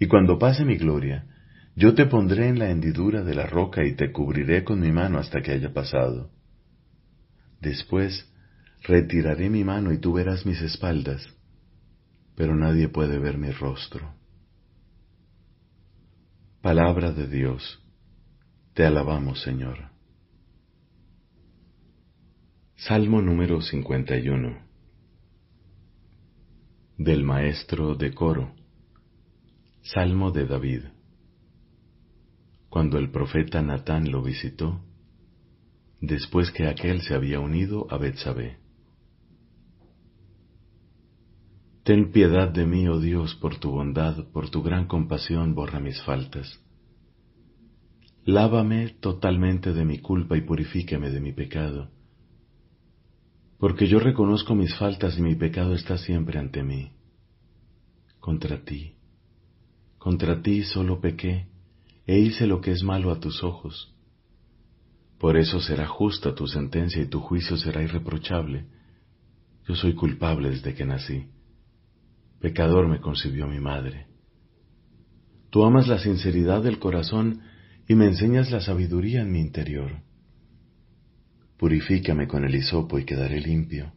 y 0.00 0.06
cuando 0.06 0.38
pase 0.38 0.64
mi 0.64 0.76
gloria, 0.76 1.26
yo 1.74 1.94
te 1.94 2.06
pondré 2.06 2.48
en 2.48 2.58
la 2.58 2.70
hendidura 2.70 3.22
de 3.22 3.34
la 3.34 3.46
roca 3.46 3.84
y 3.84 3.94
te 3.94 4.12
cubriré 4.12 4.62
con 4.62 4.80
mi 4.80 4.92
mano 4.92 5.18
hasta 5.18 5.40
que 5.40 5.52
haya 5.52 5.72
pasado. 5.72 6.30
Después 7.60 8.28
retiraré 8.82 9.48
mi 9.48 9.64
mano 9.64 9.92
y 9.92 9.98
tú 9.98 10.12
verás 10.12 10.44
mis 10.44 10.60
espaldas, 10.60 11.26
pero 12.34 12.54
nadie 12.56 12.88
puede 12.88 13.18
ver 13.18 13.38
mi 13.38 13.50
rostro. 13.50 14.14
Palabra 16.60 17.12
de 17.12 17.26
Dios, 17.26 17.82
te 18.74 18.84
alabamos 18.84 19.40
Señor. 19.42 19.90
Salmo 22.76 23.22
número 23.22 23.60
51 23.60 24.58
Del 26.98 27.22
Maestro 27.22 27.94
de 27.94 28.12
Coro 28.12 28.54
Salmo 29.82 30.32
de 30.32 30.46
David 30.46 30.82
Cuando 32.72 32.96
el 32.96 33.10
profeta 33.10 33.60
Natán 33.60 34.10
lo 34.10 34.22
visitó, 34.22 34.80
después 36.00 36.50
que 36.50 36.66
aquel 36.66 37.02
se 37.02 37.14
había 37.14 37.38
unido 37.38 37.86
a 37.90 37.98
Betsabé. 37.98 38.60
Ten 41.82 42.12
piedad 42.12 42.48
de 42.48 42.64
mí, 42.64 42.88
oh 42.88 42.98
Dios, 42.98 43.34
por 43.34 43.58
tu 43.58 43.72
bondad, 43.72 44.24
por 44.32 44.48
tu 44.48 44.62
gran 44.62 44.86
compasión, 44.86 45.54
borra 45.54 45.80
mis 45.80 46.00
faltas. 46.02 46.48
Lávame 48.24 48.88
totalmente 49.00 49.74
de 49.74 49.84
mi 49.84 49.98
culpa 49.98 50.38
y 50.38 50.40
purifíqueme 50.40 51.10
de 51.10 51.20
mi 51.20 51.34
pecado 51.34 51.90
porque 53.58 53.86
yo 53.86 54.00
reconozco 54.00 54.56
mis 54.56 54.74
faltas 54.76 55.16
y 55.16 55.22
mi 55.22 55.36
pecado 55.36 55.74
está 55.74 55.96
siempre 55.96 56.36
ante 56.36 56.64
mí. 56.64 56.90
Contra 58.18 58.64
ti, 58.64 58.96
contra 59.98 60.42
ti 60.42 60.64
solo 60.64 61.00
pequé 61.00 61.51
e 62.06 62.18
hice 62.18 62.46
lo 62.46 62.60
que 62.60 62.72
es 62.72 62.82
malo 62.82 63.10
a 63.10 63.20
tus 63.20 63.42
ojos. 63.42 63.94
Por 65.18 65.36
eso 65.36 65.60
será 65.60 65.86
justa 65.86 66.34
tu 66.34 66.48
sentencia 66.48 67.00
y 67.00 67.06
tu 67.06 67.20
juicio 67.20 67.56
será 67.56 67.82
irreprochable. 67.82 68.66
Yo 69.68 69.76
soy 69.76 69.94
culpable 69.94 70.50
desde 70.50 70.74
que 70.74 70.84
nací. 70.84 71.26
Pecador 72.40 72.88
me 72.88 73.00
concibió 73.00 73.46
mi 73.46 73.60
madre. 73.60 74.06
Tú 75.50 75.64
amas 75.64 75.86
la 75.86 75.98
sinceridad 75.98 76.62
del 76.62 76.80
corazón 76.80 77.40
y 77.86 77.94
me 77.94 78.06
enseñas 78.06 78.50
la 78.50 78.60
sabiduría 78.60 79.20
en 79.20 79.30
mi 79.30 79.38
interior. 79.38 80.00
Purifícame 81.56 82.26
con 82.26 82.44
el 82.44 82.54
hisopo 82.54 82.98
y 82.98 83.04
quedaré 83.04 83.40
limpio. 83.40 83.92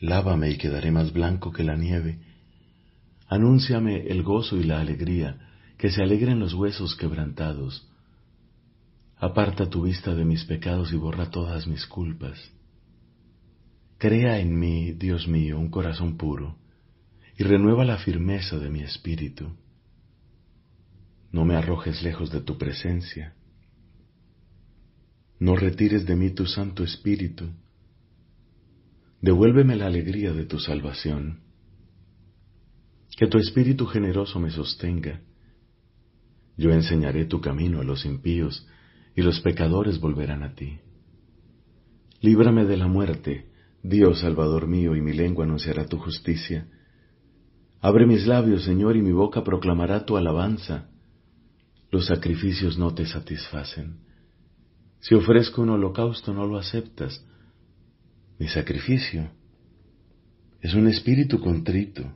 Lávame 0.00 0.50
y 0.50 0.56
quedaré 0.56 0.90
más 0.90 1.12
blanco 1.12 1.52
que 1.52 1.62
la 1.62 1.76
nieve. 1.76 2.18
Anúnciame 3.28 4.08
el 4.08 4.24
gozo 4.24 4.56
y 4.56 4.64
la 4.64 4.80
alegría, 4.80 5.49
que 5.80 5.90
se 5.90 6.02
alegren 6.02 6.38
los 6.38 6.54
huesos 6.54 6.94
quebrantados. 6.94 7.88
Aparta 9.16 9.68
tu 9.68 9.82
vista 9.82 10.14
de 10.14 10.24
mis 10.24 10.44
pecados 10.44 10.92
y 10.92 10.96
borra 10.96 11.30
todas 11.30 11.66
mis 11.66 11.86
culpas. 11.86 12.38
Crea 13.98 14.38
en 14.38 14.58
mí, 14.58 14.92
Dios 14.92 15.26
mío, 15.26 15.58
un 15.58 15.70
corazón 15.70 16.16
puro, 16.16 16.56
y 17.36 17.42
renueva 17.42 17.84
la 17.84 17.98
firmeza 17.98 18.58
de 18.58 18.70
mi 18.70 18.82
espíritu. 18.82 19.48
No 21.32 21.44
me 21.44 21.56
arrojes 21.56 22.02
lejos 22.02 22.30
de 22.30 22.40
tu 22.40 22.56
presencia 22.56 23.34
no 25.40 25.56
retires 25.56 26.04
de 26.04 26.14
mí 26.16 26.30
tu 26.30 26.44
Santo 26.44 26.84
Espíritu. 26.84 27.48
Devuélveme 29.22 29.74
la 29.74 29.86
alegría 29.86 30.32
de 30.34 30.44
tu 30.44 30.58
salvación. 30.58 31.40
Que 33.16 33.26
tu 33.26 33.38
Espíritu 33.38 33.86
generoso 33.86 34.38
me 34.38 34.50
sostenga. 34.50 35.22
Yo 36.60 36.70
enseñaré 36.70 37.24
tu 37.24 37.40
camino 37.40 37.80
a 37.80 37.84
los 37.84 38.04
impíos, 38.04 38.66
y 39.16 39.22
los 39.22 39.40
pecadores 39.40 39.98
volverán 39.98 40.42
a 40.42 40.54
ti. 40.54 40.78
Líbrame 42.20 42.64
de 42.66 42.76
la 42.76 42.86
muerte, 42.86 43.46
Dios 43.82 44.20
Salvador 44.20 44.66
mío, 44.66 44.94
y 44.94 45.00
mi 45.00 45.14
lengua 45.14 45.44
anunciará 45.44 45.86
tu 45.86 45.96
justicia. 45.98 46.68
Abre 47.80 48.06
mis 48.06 48.26
labios, 48.26 48.64
Señor, 48.64 48.96
y 48.96 49.02
mi 49.02 49.12
boca 49.12 49.42
proclamará 49.42 50.04
tu 50.04 50.16
alabanza. 50.16 50.90
Los 51.90 52.06
sacrificios 52.06 52.78
no 52.78 52.94
te 52.94 53.06
satisfacen 53.06 54.10
si 55.00 55.14
ofrezco 55.14 55.62
un 55.62 55.70
holocausto, 55.70 56.32
no 56.34 56.46
lo 56.46 56.58
aceptas. 56.58 57.24
Mi 58.38 58.48
sacrificio 58.48 59.30
es 60.60 60.74
un 60.74 60.88
espíritu 60.88 61.40
contrito. 61.40 62.12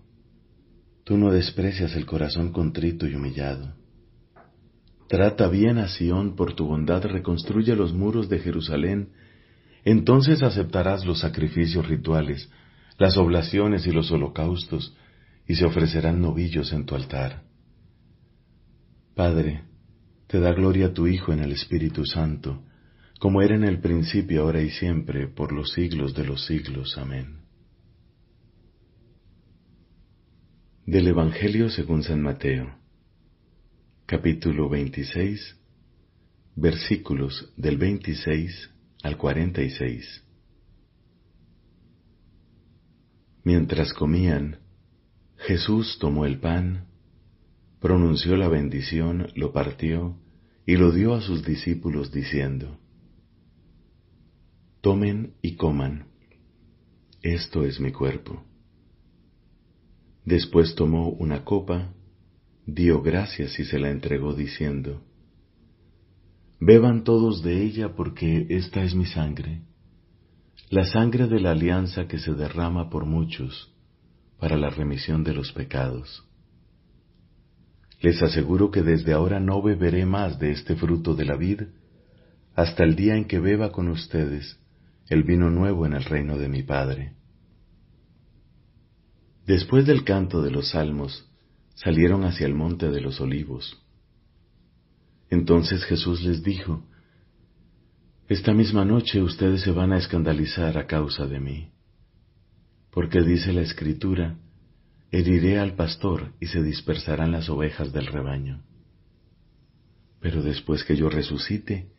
Tú 1.04 1.16
no 1.16 1.32
desprecias 1.32 1.96
el 1.96 2.06
corazón 2.06 2.52
contrito 2.52 3.06
y 3.06 3.14
humillado. 3.14 3.74
Trata 5.14 5.46
bien 5.46 5.78
a 5.78 5.86
Sión, 5.86 6.34
por 6.34 6.54
tu 6.54 6.66
bondad 6.66 7.04
reconstruye 7.04 7.76
los 7.76 7.94
muros 7.94 8.28
de 8.28 8.40
Jerusalén. 8.40 9.10
Entonces 9.84 10.42
aceptarás 10.42 11.06
los 11.06 11.20
sacrificios 11.20 11.86
rituales, 11.86 12.50
las 12.98 13.16
oblaciones 13.16 13.86
y 13.86 13.92
los 13.92 14.10
holocaustos, 14.10 14.96
y 15.46 15.54
se 15.54 15.66
ofrecerán 15.66 16.20
novillos 16.20 16.72
en 16.72 16.84
tu 16.84 16.96
altar. 16.96 17.44
Padre, 19.14 19.62
te 20.26 20.40
da 20.40 20.52
gloria 20.52 20.92
tu 20.92 21.06
Hijo 21.06 21.32
en 21.32 21.44
el 21.44 21.52
Espíritu 21.52 22.04
Santo, 22.04 22.64
como 23.20 23.40
era 23.40 23.54
en 23.54 23.62
el 23.62 23.78
principio, 23.78 24.42
ahora 24.42 24.62
y 24.62 24.70
siempre, 24.70 25.28
por 25.28 25.52
los 25.52 25.74
siglos 25.74 26.16
de 26.16 26.24
los 26.24 26.44
siglos. 26.44 26.98
Amén. 26.98 27.36
Del 30.84 31.06
Evangelio 31.06 31.70
según 31.70 32.02
San 32.02 32.20
Mateo, 32.20 32.82
capítulo 34.06 34.68
26, 34.68 35.56
versículos 36.56 37.50
del 37.56 37.78
26 37.78 38.70
al 39.02 39.16
46. 39.16 40.24
Mientras 43.44 43.94
comían, 43.94 44.58
Jesús 45.38 45.98
tomó 45.98 46.26
el 46.26 46.38
pan, 46.38 46.86
pronunció 47.80 48.36
la 48.36 48.48
bendición, 48.48 49.28
lo 49.36 49.52
partió 49.52 50.18
y 50.66 50.76
lo 50.76 50.92
dio 50.92 51.14
a 51.14 51.22
sus 51.22 51.42
discípulos 51.42 52.12
diciendo, 52.12 52.78
Tomen 54.82 55.34
y 55.40 55.56
coman. 55.56 56.08
Esto 57.22 57.64
es 57.64 57.80
mi 57.80 57.90
cuerpo. 57.90 58.44
Después 60.26 60.74
tomó 60.74 61.08
una 61.08 61.42
copa, 61.42 61.94
dio 62.66 63.02
gracias 63.02 63.58
y 63.58 63.64
se 63.64 63.78
la 63.78 63.90
entregó 63.90 64.34
diciendo, 64.34 65.02
Beban 66.60 67.04
todos 67.04 67.42
de 67.42 67.62
ella 67.62 67.94
porque 67.94 68.46
esta 68.48 68.82
es 68.82 68.94
mi 68.94 69.06
sangre, 69.06 69.62
la 70.70 70.84
sangre 70.86 71.26
de 71.26 71.40
la 71.40 71.50
alianza 71.50 72.06
que 72.06 72.18
se 72.18 72.32
derrama 72.32 72.88
por 72.88 73.04
muchos 73.04 73.74
para 74.38 74.56
la 74.56 74.70
remisión 74.70 75.24
de 75.24 75.34
los 75.34 75.52
pecados. 75.52 76.24
Les 78.00 78.22
aseguro 78.22 78.70
que 78.70 78.82
desde 78.82 79.12
ahora 79.12 79.40
no 79.40 79.62
beberé 79.62 80.06
más 80.06 80.38
de 80.38 80.52
este 80.52 80.76
fruto 80.76 81.14
de 81.14 81.24
la 81.24 81.36
vid 81.36 81.62
hasta 82.54 82.84
el 82.84 82.96
día 82.96 83.16
en 83.16 83.26
que 83.26 83.40
beba 83.40 83.72
con 83.72 83.88
ustedes 83.88 84.58
el 85.08 85.22
vino 85.22 85.50
nuevo 85.50 85.86
en 85.86 85.94
el 85.94 86.04
reino 86.04 86.38
de 86.38 86.48
mi 86.48 86.62
Padre. 86.62 87.14
Después 89.46 89.86
del 89.86 90.04
canto 90.04 90.40
de 90.40 90.50
los 90.50 90.70
salmos, 90.70 91.28
salieron 91.74 92.24
hacia 92.24 92.46
el 92.46 92.54
monte 92.54 92.90
de 92.90 93.00
los 93.00 93.20
olivos. 93.20 93.80
Entonces 95.30 95.84
Jesús 95.84 96.22
les 96.22 96.42
dijo, 96.42 96.84
Esta 98.28 98.52
misma 98.52 98.84
noche 98.84 99.22
ustedes 99.22 99.62
se 99.62 99.72
van 99.72 99.92
a 99.92 99.98
escandalizar 99.98 100.78
a 100.78 100.86
causa 100.86 101.26
de 101.26 101.40
mí, 101.40 101.72
porque 102.90 103.22
dice 103.22 103.52
la 103.52 103.62
Escritura, 103.62 104.36
heriré 105.10 105.58
al 105.58 105.74
pastor 105.74 106.32
y 106.40 106.46
se 106.46 106.62
dispersarán 106.62 107.32
las 107.32 107.48
ovejas 107.48 107.92
del 107.92 108.06
rebaño. 108.06 108.62
Pero 110.20 110.42
después 110.42 110.84
que 110.84 110.96
yo 110.96 111.08
resucite, 111.08 111.90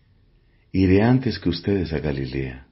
iré 0.72 1.02
antes 1.02 1.40
que 1.40 1.50
ustedes 1.50 1.94
a 1.94 2.00
Galilea. 2.00 2.68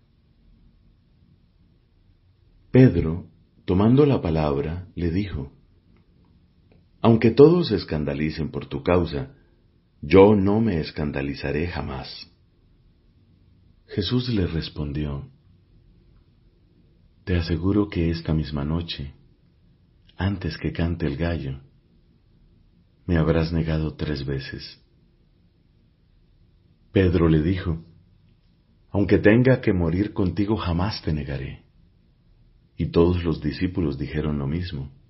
Pedro, 2.72 3.28
tomando 3.66 4.06
la 4.06 4.22
palabra, 4.22 4.88
le 4.96 5.12
dijo, 5.12 5.52
Aunque 7.04 7.32
todos 7.32 7.68
se 7.68 7.76
escandalicen 7.76 8.50
por 8.50 8.68
tu 8.68 8.82
causa, 8.82 9.36
yo 10.02 10.36
no 10.36 10.62
me 10.62 10.80
escandalizaré 10.80 11.68
jamás. 11.68 12.32
Jesús 13.88 14.30
le 14.30 14.48
respondió, 14.48 15.30
Te 17.26 17.36
aseguro 17.36 17.90
que 17.90 18.10
esta 18.10 18.34
misma 18.34 18.64
noche, 18.64 19.14
antes 20.16 20.58
que 20.58 20.72
cante 20.72 21.06
el 21.06 21.18
gallo, 21.18 21.60
me 23.06 23.18
habrás 23.18 23.52
negado 23.52 23.96
tres 23.96 24.26
veces. 24.26 24.82
Pedro 26.94 27.28
le 27.28 27.42
dijo, 27.42 27.84
Aunque 28.92 29.18
tenga 29.18 29.60
que 29.60 29.74
morir 29.74 30.14
contigo, 30.14 30.56
jamás 30.56 31.02
te 31.02 31.12
negaré. 31.12 31.66
Y 32.78 32.92
todos 32.92 33.26
los 33.26 33.42
discípulos 33.42 33.98
dijeron 33.98 34.40
lo 34.40 34.48
mismo. 34.48 35.03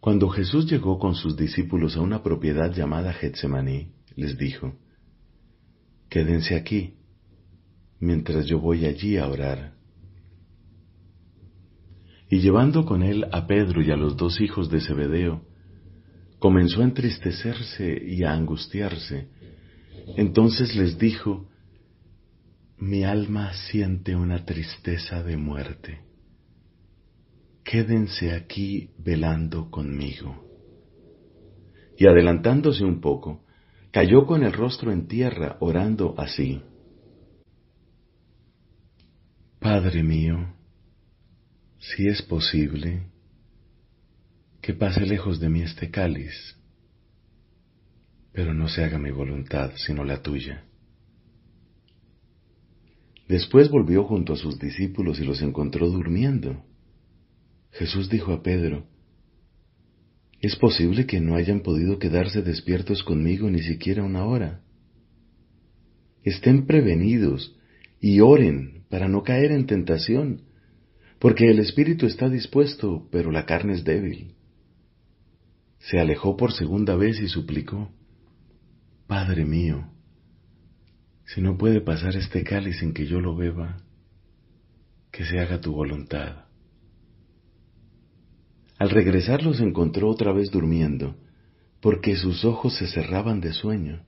Cuando 0.00 0.30
Jesús 0.30 0.70
llegó 0.70 0.98
con 0.98 1.14
sus 1.14 1.36
discípulos 1.36 1.96
a 1.96 2.00
una 2.00 2.22
propiedad 2.22 2.72
llamada 2.72 3.12
Getsemaní, 3.12 3.92
les 4.16 4.38
dijo, 4.38 4.74
Quédense 6.08 6.56
aquí, 6.56 6.94
mientras 8.00 8.46
yo 8.46 8.58
voy 8.58 8.86
allí 8.86 9.18
a 9.18 9.28
orar. 9.28 9.74
Y 12.30 12.40
llevando 12.40 12.86
con 12.86 13.02
él 13.02 13.26
a 13.30 13.46
Pedro 13.46 13.82
y 13.82 13.90
a 13.90 13.96
los 13.96 14.16
dos 14.16 14.40
hijos 14.40 14.70
de 14.70 14.80
Zebedeo, 14.80 15.42
comenzó 16.38 16.80
a 16.80 16.84
entristecerse 16.84 18.02
y 18.02 18.24
a 18.24 18.32
angustiarse. 18.32 19.28
Entonces 20.16 20.74
les 20.76 20.98
dijo, 20.98 21.48
Mi 22.78 23.04
alma 23.04 23.52
siente 23.52 24.16
una 24.16 24.46
tristeza 24.46 25.22
de 25.22 25.36
muerte. 25.36 26.09
Quédense 27.64 28.32
aquí 28.32 28.90
velando 28.98 29.70
conmigo. 29.70 30.46
Y 31.96 32.06
adelantándose 32.06 32.84
un 32.84 33.00
poco, 33.00 33.44
cayó 33.90 34.26
con 34.26 34.42
el 34.42 34.52
rostro 34.52 34.92
en 34.92 35.06
tierra 35.06 35.56
orando 35.60 36.14
así. 36.18 36.62
Padre 39.58 40.02
mío, 40.02 40.54
si 41.78 42.08
es 42.08 42.22
posible, 42.22 43.06
que 44.62 44.74
pase 44.74 45.04
lejos 45.06 45.40
de 45.40 45.48
mí 45.48 45.62
este 45.62 45.90
cáliz, 45.90 46.56
pero 48.32 48.54
no 48.54 48.68
se 48.68 48.84
haga 48.84 48.98
mi 48.98 49.10
voluntad 49.10 49.72
sino 49.76 50.04
la 50.04 50.22
tuya. 50.22 50.64
Después 53.28 53.70
volvió 53.70 54.04
junto 54.04 54.32
a 54.32 54.36
sus 54.36 54.58
discípulos 54.58 55.20
y 55.20 55.24
los 55.24 55.40
encontró 55.40 55.88
durmiendo. 55.88 56.64
Jesús 57.72 58.08
dijo 58.08 58.32
a 58.32 58.42
Pedro, 58.42 58.86
¿Es 60.40 60.56
posible 60.56 61.06
que 61.06 61.20
no 61.20 61.34
hayan 61.34 61.60
podido 61.60 61.98
quedarse 61.98 62.42
despiertos 62.42 63.02
conmigo 63.02 63.50
ni 63.50 63.62
siquiera 63.62 64.02
una 64.02 64.24
hora? 64.24 64.62
Estén 66.22 66.66
prevenidos 66.66 67.56
y 68.00 68.20
oren 68.20 68.84
para 68.88 69.08
no 69.08 69.22
caer 69.22 69.52
en 69.52 69.66
tentación, 69.66 70.42
porque 71.18 71.50
el 71.50 71.58
espíritu 71.58 72.06
está 72.06 72.28
dispuesto, 72.28 73.08
pero 73.10 73.30
la 73.30 73.44
carne 73.44 73.74
es 73.74 73.84
débil 73.84 74.34
se 75.80 75.98
alejó 75.98 76.36
por 76.36 76.52
segunda 76.52 76.94
vez 76.94 77.20
y 77.20 77.28
suplicó, 77.28 77.90
Padre 79.06 79.44
mío, 79.44 79.88
si 81.24 81.40
no 81.40 81.56
puede 81.56 81.80
pasar 81.80 82.16
este 82.16 82.44
cáliz 82.44 82.78
sin 82.78 82.92
que 82.92 83.06
yo 83.06 83.20
lo 83.20 83.34
beba, 83.34 83.82
que 85.10 85.24
se 85.24 85.40
haga 85.40 85.60
tu 85.60 85.72
voluntad. 85.72 86.44
Al 88.80 88.88
regresar 88.88 89.42
los 89.42 89.60
encontró 89.60 90.08
otra 90.08 90.32
vez 90.32 90.50
durmiendo, 90.50 91.14
porque 91.82 92.16
sus 92.16 92.46
ojos 92.46 92.78
se 92.78 92.86
cerraban 92.86 93.42
de 93.42 93.52
sueño. 93.52 94.06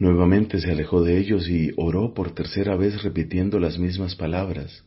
Nuevamente 0.00 0.58
se 0.58 0.72
alejó 0.72 1.00
de 1.04 1.16
ellos 1.16 1.48
y 1.48 1.70
oró 1.76 2.12
por 2.12 2.32
tercera 2.32 2.74
vez 2.74 3.04
repitiendo 3.04 3.60
las 3.60 3.78
mismas 3.78 4.16
palabras. 4.16 4.84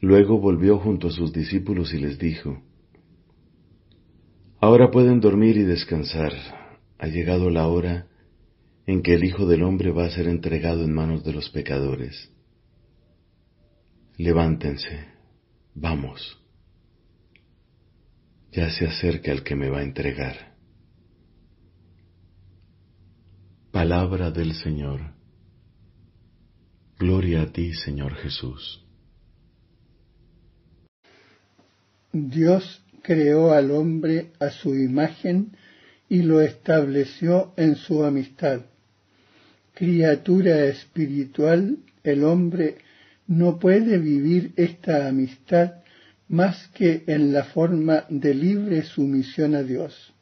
Luego 0.00 0.40
volvió 0.40 0.78
junto 0.78 1.08
a 1.08 1.12
sus 1.12 1.34
discípulos 1.34 1.92
y 1.92 1.98
les 1.98 2.18
dijo, 2.18 2.62
Ahora 4.58 4.90
pueden 4.90 5.20
dormir 5.20 5.58
y 5.58 5.64
descansar. 5.64 6.32
Ha 6.96 7.08
llegado 7.08 7.50
la 7.50 7.66
hora 7.66 8.06
en 8.86 9.02
que 9.02 9.12
el 9.12 9.24
Hijo 9.24 9.44
del 9.44 9.64
Hombre 9.64 9.90
va 9.90 10.06
a 10.06 10.10
ser 10.10 10.28
entregado 10.28 10.82
en 10.82 10.94
manos 10.94 11.24
de 11.24 11.34
los 11.34 11.50
pecadores. 11.50 12.33
Levántense, 14.16 15.06
vamos. 15.74 16.40
Ya 18.52 18.70
se 18.70 18.86
acerca 18.86 19.32
el 19.32 19.42
que 19.42 19.56
me 19.56 19.68
va 19.68 19.80
a 19.80 19.82
entregar. 19.82 20.54
Palabra 23.72 24.30
del 24.30 24.54
Señor. 24.54 25.00
Gloria 26.96 27.42
a 27.42 27.46
ti, 27.52 27.72
Señor 27.72 28.14
Jesús. 28.14 28.86
Dios 32.12 32.84
creó 33.02 33.50
al 33.50 33.72
hombre 33.72 34.30
a 34.38 34.50
su 34.50 34.76
imagen 34.76 35.56
y 36.08 36.22
lo 36.22 36.40
estableció 36.40 37.52
en 37.56 37.74
su 37.74 38.04
amistad. 38.04 38.60
Criatura 39.74 40.66
espiritual, 40.66 41.78
el 42.04 42.22
hombre 42.22 42.78
no 43.26 43.58
puede 43.58 43.98
vivir 43.98 44.52
esta 44.56 45.08
amistad 45.08 45.74
más 46.28 46.68
que 46.68 47.04
en 47.06 47.32
la 47.32 47.44
forma 47.44 48.04
de 48.08 48.34
libre 48.34 48.82
sumisión 48.82 49.54
a 49.54 49.62
Dios. 49.62 50.12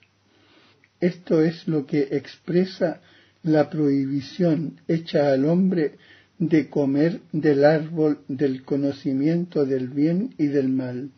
Esto 1.00 1.42
es 1.42 1.66
lo 1.66 1.86
que 1.86 2.08
expresa 2.12 3.00
la 3.42 3.70
prohibición 3.70 4.80
hecha 4.86 5.32
al 5.32 5.44
hombre 5.46 5.96
de 6.38 6.68
comer 6.68 7.20
del 7.32 7.64
árbol 7.64 8.20
del 8.28 8.62
conocimiento 8.62 9.64
del 9.66 9.88
bien 9.88 10.34
y 10.38 10.46
del 10.46 10.68
mal 10.68 11.10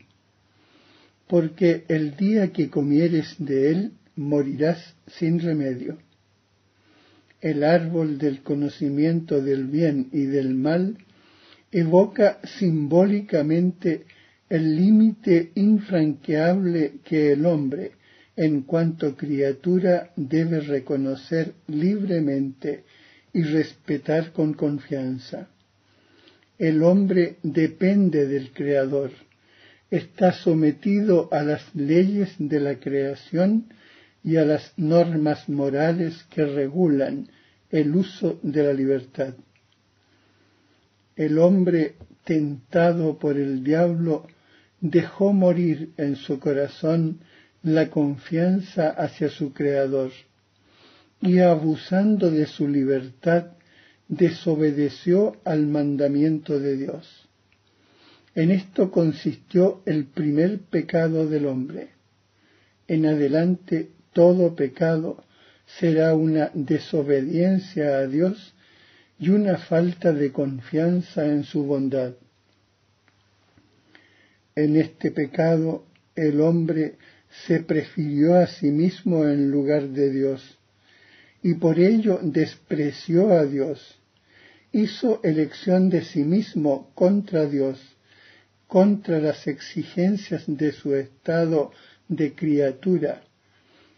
porque 1.29 1.85
el 1.89 2.17
día 2.17 2.53
que 2.53 2.71
comieres 2.71 3.37
de 3.39 3.71
él 3.71 3.93
morirás 4.17 4.95
sin 5.07 5.41
remedio. 5.41 5.99
El 7.41 7.65
árbol 7.65 8.19
del 8.19 8.43
conocimiento 8.43 9.43
del 9.43 9.67
bien 9.67 10.09
y 10.13 10.25
del 10.25 10.55
mal 10.55 10.99
evoca 11.75 12.39
simbólicamente 12.59 14.07
el 14.49 14.77
límite 14.77 15.51
infranqueable 15.57 16.95
que 17.05 17.33
el 17.33 17.45
hombre, 17.45 17.93
en 18.37 18.63
cuanto 18.63 19.17
criatura, 19.17 20.11
debe 20.17 20.61
reconocer 20.61 21.53
libremente 21.67 22.85
y 23.33 23.43
respetar 23.43 24.33
con 24.33 24.55
confianza. 24.55 25.49
El 26.59 26.83
hombre 26.83 27.37
depende 27.43 28.27
del 28.27 28.53
Creador 28.53 29.11
está 29.91 30.33
sometido 30.33 31.29
a 31.33 31.43
las 31.43 31.75
leyes 31.75 32.35
de 32.39 32.59
la 32.59 32.81
creación 32.81 33.67
y 34.25 34.37
a 34.37 34.45
las 34.45 34.73
normas 34.77 35.49
morales 35.49 36.25
que 36.31 36.45
regulan 36.45 37.29
el 37.71 37.95
uso 37.95 38.41
de 38.43 38.65
la 38.65 38.73
libertad. 38.73 39.35
El 41.17 41.39
hombre 41.39 41.95
tentado 42.25 43.19
por 43.19 43.37
el 43.37 43.63
diablo 43.63 44.27
dejó 44.81 45.33
morir 45.33 45.93
en 45.97 46.17
su 46.17 46.41
corazón 46.41 47.21
la 47.63 47.89
confianza 47.89 48.91
hacia 48.91 49.29
su 49.29 49.53
Creador 49.53 50.11
y 51.21 51.39
abusando 51.39 52.31
de 52.31 52.47
su 52.47 52.69
libertad 52.69 53.47
desobedeció 54.09 55.37
al 55.45 55.67
mandamiento 55.67 56.59
de 56.59 56.77
Dios. 56.77 57.29
En 58.35 58.51
esto 58.51 58.91
consistió 58.91 59.83
el 59.87 60.07
primer 60.07 60.59
pecado 60.59 61.27
del 61.27 61.47
hombre. 61.47 61.91
En 62.89 63.07
adelante 63.07 63.91
todo 64.13 64.55
pecado 64.55 65.25
será 65.79 66.15
una 66.15 66.51
desobediencia 66.53 67.99
a 67.99 68.07
Dios 68.07 68.54
y 69.19 69.31
una 69.31 69.59
falta 69.59 70.13
de 70.13 70.33
confianza 70.33 71.27
en 71.27 71.45
su 71.45 71.65
bondad. 71.65 72.15
En 74.55 74.77
este 74.77 75.11
pecado 75.11 75.87
el 76.15 76.41
hombre 76.41 76.97
se 77.47 77.61
prefirió 77.61 78.37
a 78.37 78.47
sí 78.47 78.71
mismo 78.71 79.25
en 79.25 79.51
lugar 79.51 79.89
de 79.89 80.11
Dios 80.11 80.59
y 81.43 81.55
por 81.55 81.79
ello 81.79 82.21
despreció 82.23 83.33
a 83.33 83.45
Dios. 83.45 83.99
Hizo 84.73 85.21
elección 85.23 85.91
de 85.91 86.05
sí 86.05 86.25
mismo 86.25 86.91
contra 86.95 87.47
Dios 87.47 87.95
contra 88.67 89.21
las 89.21 89.47
exigencias 89.47 90.45
de 90.49 90.73
su 90.73 90.97
estado 90.97 91.71
de 92.09 92.35
criatura 92.35 93.23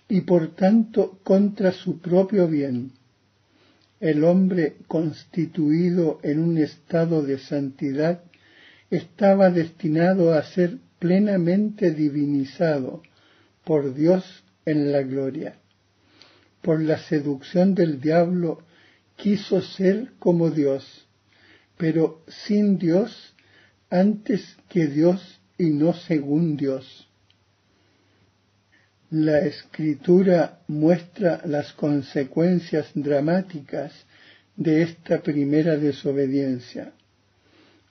y 0.06 0.20
por 0.20 0.54
tanto 0.54 1.18
contra 1.22 1.72
su 1.72 1.98
propio 1.98 2.46
bien. 2.46 2.92
El 4.00 4.24
hombre 4.24 4.76
constituido 4.88 6.18
en 6.22 6.40
un 6.40 6.58
estado 6.58 7.22
de 7.22 7.38
santidad 7.38 8.22
estaba 8.90 9.50
destinado 9.50 10.34
a 10.34 10.42
ser 10.42 10.78
plenamente 10.98 11.92
divinizado 11.92 13.02
por 13.64 13.94
Dios 13.94 14.44
en 14.64 14.92
la 14.92 15.02
gloria. 15.02 15.56
Por 16.62 16.82
la 16.82 16.98
seducción 16.98 17.74
del 17.74 18.00
diablo 18.00 18.62
quiso 19.16 19.62
ser 19.62 20.12
como 20.18 20.50
Dios, 20.50 21.06
pero 21.76 22.22
sin 22.28 22.78
Dios 22.78 23.34
antes 23.90 24.56
que 24.68 24.86
Dios 24.86 25.40
y 25.58 25.70
no 25.70 25.94
según 25.94 26.56
Dios. 26.56 27.05
La 29.10 29.38
escritura 29.38 30.58
muestra 30.66 31.40
las 31.44 31.72
consecuencias 31.72 32.90
dramáticas 32.94 33.92
de 34.56 34.82
esta 34.82 35.22
primera 35.22 35.76
desobediencia. 35.76 36.92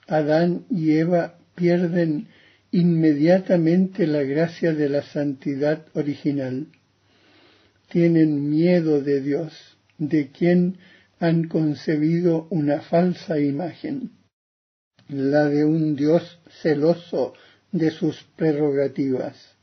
Adán 0.06 0.66
y 0.68 0.92
Eva 0.92 1.38
pierden 1.54 2.28
inmediatamente 2.70 4.06
la 4.06 4.24
gracia 4.24 4.74
de 4.74 4.90
la 4.90 5.02
santidad 5.02 5.86
original. 5.94 6.66
Tienen 7.88 8.50
miedo 8.50 9.00
de 9.00 9.22
Dios, 9.22 9.78
de 9.96 10.30
quien 10.30 10.76
han 11.18 11.48
concebido 11.48 12.46
una 12.50 12.82
falsa 12.82 13.40
imagen, 13.40 14.10
la 15.08 15.46
de 15.46 15.64
un 15.64 15.96
Dios 15.96 16.40
celoso 16.60 17.32
de 17.72 17.90
sus 17.90 18.22
prerrogativas. 18.36 19.55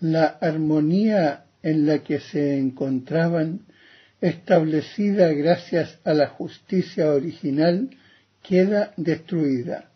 La 0.00 0.26
armonía 0.26 1.44
en 1.62 1.86
la 1.86 2.02
que 2.02 2.20
se 2.20 2.58
encontraban, 2.58 3.60
establecida 4.20 5.32
gracias 5.32 5.98
a 6.04 6.14
la 6.14 6.28
justicia 6.28 7.10
original, 7.10 7.90
queda 8.42 8.92
destruida. 8.96 9.90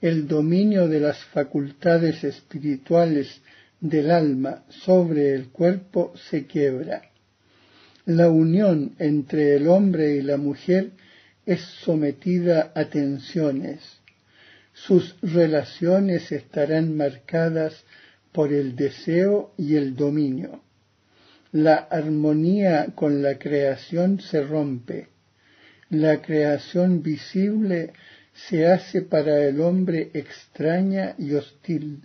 El 0.00 0.26
dominio 0.26 0.88
de 0.88 1.00
las 1.00 1.24
facultades 1.26 2.24
espirituales 2.24 3.40
del 3.80 4.10
alma 4.10 4.64
sobre 4.68 5.34
el 5.34 5.48
cuerpo 5.48 6.12
se 6.30 6.46
quiebra. 6.46 7.02
La 8.04 8.28
unión 8.28 8.94
entre 8.98 9.54
el 9.56 9.68
hombre 9.68 10.16
y 10.16 10.22
la 10.22 10.36
mujer 10.36 10.90
es 11.46 11.60
sometida 11.60 12.72
a 12.74 12.86
tensiones. 12.86 13.80
Sus 14.72 15.16
relaciones 15.22 16.32
estarán 16.32 16.96
marcadas 16.96 17.84
por 18.32 18.52
el 18.52 18.74
deseo 18.74 19.52
y 19.56 19.76
el 19.76 19.94
dominio. 19.94 20.62
La 21.52 21.76
armonía 21.76 22.92
con 22.94 23.22
la 23.22 23.38
creación 23.38 24.20
se 24.20 24.42
rompe. 24.42 25.08
La 25.90 26.22
creación 26.22 27.02
visible 27.02 27.92
se 28.32 28.66
hace 28.66 29.02
para 29.02 29.44
el 29.44 29.60
hombre 29.60 30.10
extraña 30.14 31.14
y 31.18 31.34
hostil. 31.34 32.02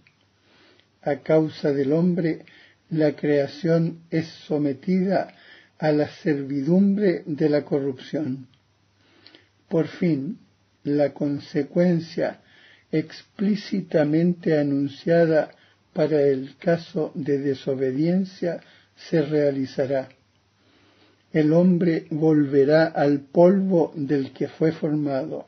A 1.01 1.17
causa 1.17 1.71
del 1.71 1.93
hombre, 1.93 2.43
la 2.89 3.15
creación 3.15 4.01
es 4.11 4.27
sometida 4.27 5.33
a 5.79 5.91
la 5.93 6.09
servidumbre 6.09 7.23
de 7.25 7.49
la 7.49 7.63
corrupción. 7.63 8.47
Por 9.69 9.87
fin, 9.87 10.39
la 10.83 11.13
consecuencia 11.13 12.41
explícitamente 12.91 14.57
anunciada 14.57 15.51
para 15.97 16.21
el 16.21 16.55
caso 16.57 17.11
de 17.15 17.39
desobediencia 17.39 18.61
se 19.09 19.19
realizará. 19.19 20.09
El 21.33 21.51
hombre 21.53 22.05
volverá 22.11 22.85
al 22.85 23.21
polvo 23.21 23.93
del 23.95 24.31
que 24.31 24.47
fue 24.47 24.73
formado. 24.73 25.47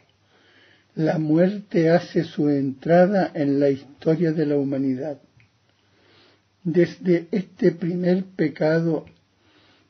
La 0.96 1.20
muerte 1.20 1.92
hace 1.92 2.24
su 2.24 2.50
entrada 2.50 3.30
en 3.36 3.60
la 3.60 3.70
historia 3.70 4.32
de 4.32 4.48
la 4.48 4.58
humanidad. 4.58 5.20
Desde 6.64 7.28
este 7.30 7.72
primer 7.72 8.24
pecado, 8.24 9.06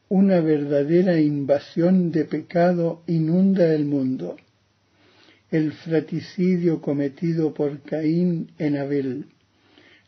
una 0.10 0.42
verdadera 0.42 1.22
invasión 1.22 2.12
de 2.12 2.26
pecado 2.26 3.04
inunda 3.08 3.74
el 3.74 3.86
mundo. 3.86 4.36
El 5.52 5.72
fratricidio 5.72 6.82
cometido 6.82 7.54
por 7.54 7.82
Caín 7.82 8.52
en 8.58 8.76
Abel 8.76 9.26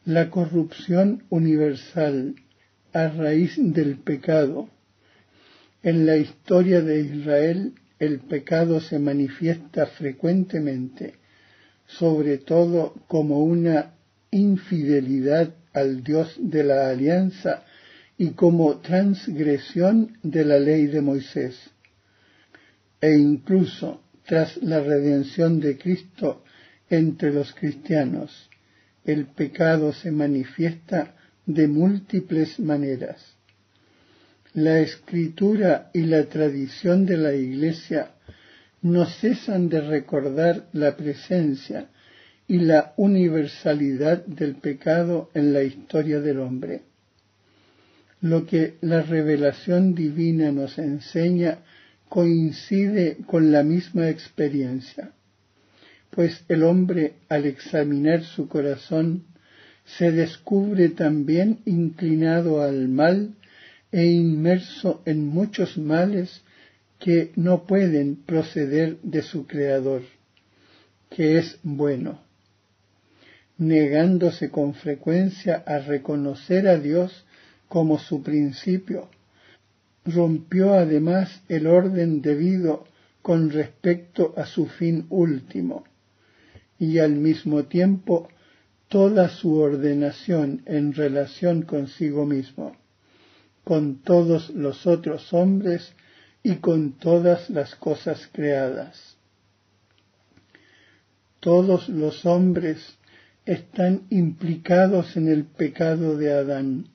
la 0.06 0.30
corrupción 0.30 1.24
universal 1.30 2.36
a 2.92 3.08
raíz 3.10 3.54
del 3.58 3.98
pecado. 3.98 4.70
En 5.84 6.06
la 6.06 6.18
historia 6.18 6.82
de 6.82 7.02
Israel 7.02 7.74
el 8.00 8.20
pecado 8.20 8.80
se 8.82 8.98
manifiesta 8.98 9.86
frecuentemente, 9.86 11.16
sobre 11.86 12.40
todo 12.40 12.96
como 13.08 13.44
una 13.44 13.94
infidelidad 14.32 15.54
al 15.74 16.04
Dios 16.04 16.36
de 16.40 16.64
la 16.64 16.90
alianza 16.90 17.64
y 18.18 18.32
como 18.32 18.80
transgresión 18.80 20.18
de 20.24 20.46
la 20.46 20.58
ley 20.58 20.88
de 20.88 21.02
Moisés. 21.02 21.60
E 23.00 23.16
incluso 23.18 24.02
tras 24.26 24.58
la 24.58 24.80
redención 24.80 25.60
de 25.60 25.78
Cristo 25.78 26.44
entre 26.90 27.32
los 27.32 27.54
cristianos, 27.54 28.51
el 29.06 29.26
pecado 29.26 29.94
se 29.94 30.12
manifiesta 30.12 31.16
de 31.46 31.68
múltiples 31.68 32.60
maneras. 32.60 33.36
La 34.54 34.80
escritura 34.80 35.90
y 35.94 36.02
la 36.02 36.26
tradición 36.26 37.06
de 37.06 37.18
la 37.18 37.34
Iglesia 37.34 38.12
no 38.82 39.06
cesan 39.06 39.70
de 39.70 39.82
recordar 39.82 40.68
la 40.74 40.96
presencia 40.98 41.88
y 42.48 42.60
la 42.60 42.94
universalidad 42.98 44.26
del 44.26 44.56
pecado 44.56 45.30
en 45.34 45.54
la 45.54 45.64
historia 45.64 46.20
del 46.20 46.40
hombre. 46.40 46.82
Lo 48.20 48.46
que 48.46 48.76
la 48.82 49.02
revelación 49.02 49.96
divina 49.96 50.52
nos 50.52 50.78
enseña 50.78 51.60
coincide 52.10 53.18
con 53.26 53.52
la 53.52 53.64
misma 53.64 54.10
experiencia 54.10 55.12
pues 56.12 56.44
el 56.50 56.64
hombre 56.64 57.14
al 57.30 57.46
examinar 57.46 58.24
su 58.24 58.48
corazón 58.48 59.24
se 59.86 60.12
descubre 60.12 60.90
también 60.90 61.60
inclinado 61.66 62.62
al 62.62 62.90
mal 62.90 63.36
e 63.92 64.06
inmerso 64.06 65.02
en 65.06 65.26
muchos 65.26 65.78
males 65.78 66.42
que 67.00 67.32
no 67.36 67.66
pueden 67.66 68.18
proceder 68.18 69.00
de 69.02 69.22
su 69.22 69.48
Creador, 69.48 70.04
que 71.10 71.38
es 71.40 71.58
bueno, 71.64 72.22
negándose 73.58 74.50
con 74.50 74.76
frecuencia 74.76 75.64
a 75.66 75.80
reconocer 75.80 76.68
a 76.68 76.78
Dios 76.78 77.26
como 77.68 77.98
su 77.98 78.22
principio, 78.22 79.10
rompió 80.06 80.74
además 80.74 81.42
el 81.48 81.68
orden 81.68 82.22
debido 82.22 82.86
con 83.22 83.50
respecto 83.50 84.34
a 84.36 84.46
su 84.46 84.68
fin 84.68 85.06
último 85.10 85.86
y 86.82 86.98
al 86.98 87.12
mismo 87.12 87.66
tiempo 87.66 88.28
toda 88.88 89.30
su 89.30 89.60
ordenación 89.60 90.64
en 90.66 90.94
relación 90.94 91.62
consigo 91.62 92.26
mismo, 92.26 92.76
con 93.64 94.02
todos 94.02 94.50
los 94.50 94.88
otros 94.88 95.32
hombres 95.32 95.94
y 96.42 96.56
con 96.56 96.94
todas 96.94 97.52
las 97.52 97.76
cosas 97.76 98.28
creadas. 98.34 99.16
Todos 101.40 101.88
los 101.88 102.26
hombres 102.26 102.98
están 103.46 104.08
implicados 104.10 105.16
en 105.16 105.28
el 105.28 105.46
pecado 105.46 106.18
de 106.18 106.34
Adán. 106.34 106.88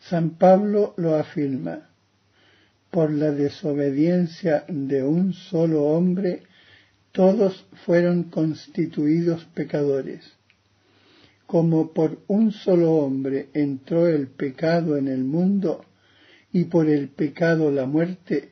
San 0.00 0.30
Pablo 0.30 0.94
lo 0.96 1.14
afirma. 1.14 1.88
Por 2.90 3.12
la 3.12 3.30
desobediencia 3.30 4.64
de 4.66 5.04
un 5.04 5.34
solo 5.34 5.84
hombre, 5.84 6.47
todos 7.12 7.66
fueron 7.84 8.24
constituidos 8.24 9.44
pecadores. 9.54 10.32
Como 11.46 11.92
por 11.92 12.20
un 12.28 12.52
solo 12.52 12.92
hombre 12.92 13.48
entró 13.54 14.06
el 14.06 14.28
pecado 14.28 14.96
en 14.96 15.08
el 15.08 15.24
mundo, 15.24 15.84
y 16.52 16.64
por 16.64 16.88
el 16.88 17.08
pecado 17.08 17.70
la 17.70 17.86
muerte, 17.86 18.50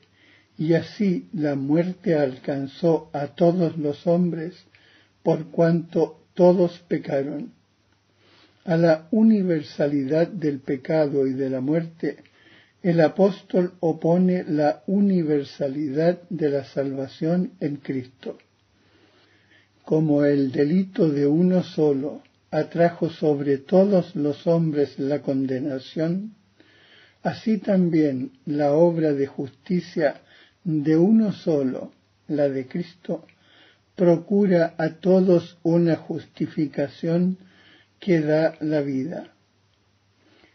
y 0.58 0.74
así 0.74 1.28
la 1.32 1.54
muerte 1.54 2.14
alcanzó 2.14 3.10
a 3.12 3.28
todos 3.28 3.76
los 3.76 4.06
hombres, 4.06 4.54
por 5.22 5.46
cuanto 5.50 6.22
todos 6.34 6.78
pecaron. 6.88 7.52
A 8.64 8.76
la 8.76 9.08
universalidad 9.10 10.28
del 10.28 10.60
pecado 10.60 11.26
y 11.26 11.34
de 11.34 11.50
la 11.50 11.60
muerte, 11.60 12.16
el 12.82 13.00
apóstol 13.00 13.74
opone 13.80 14.44
la 14.44 14.82
universalidad 14.86 16.20
de 16.30 16.50
la 16.50 16.64
salvación 16.64 17.52
en 17.60 17.76
Cristo 17.76 18.38
como 19.86 20.24
el 20.24 20.50
delito 20.50 21.08
de 21.08 21.28
uno 21.28 21.62
solo 21.62 22.20
atrajo 22.50 23.08
sobre 23.08 23.58
todos 23.58 24.16
los 24.16 24.44
hombres 24.48 24.98
la 24.98 25.22
condenación, 25.22 26.34
así 27.22 27.58
también 27.58 28.32
la 28.46 28.72
obra 28.72 29.12
de 29.12 29.28
justicia 29.28 30.22
de 30.64 30.96
uno 30.96 31.30
solo, 31.32 31.92
la 32.26 32.48
de 32.48 32.66
Cristo, 32.66 33.26
procura 33.94 34.74
a 34.76 34.94
todos 34.94 35.56
una 35.62 35.94
justificación 35.94 37.38
que 38.00 38.20
da 38.20 38.56
la 38.58 38.80
vida. 38.80 39.34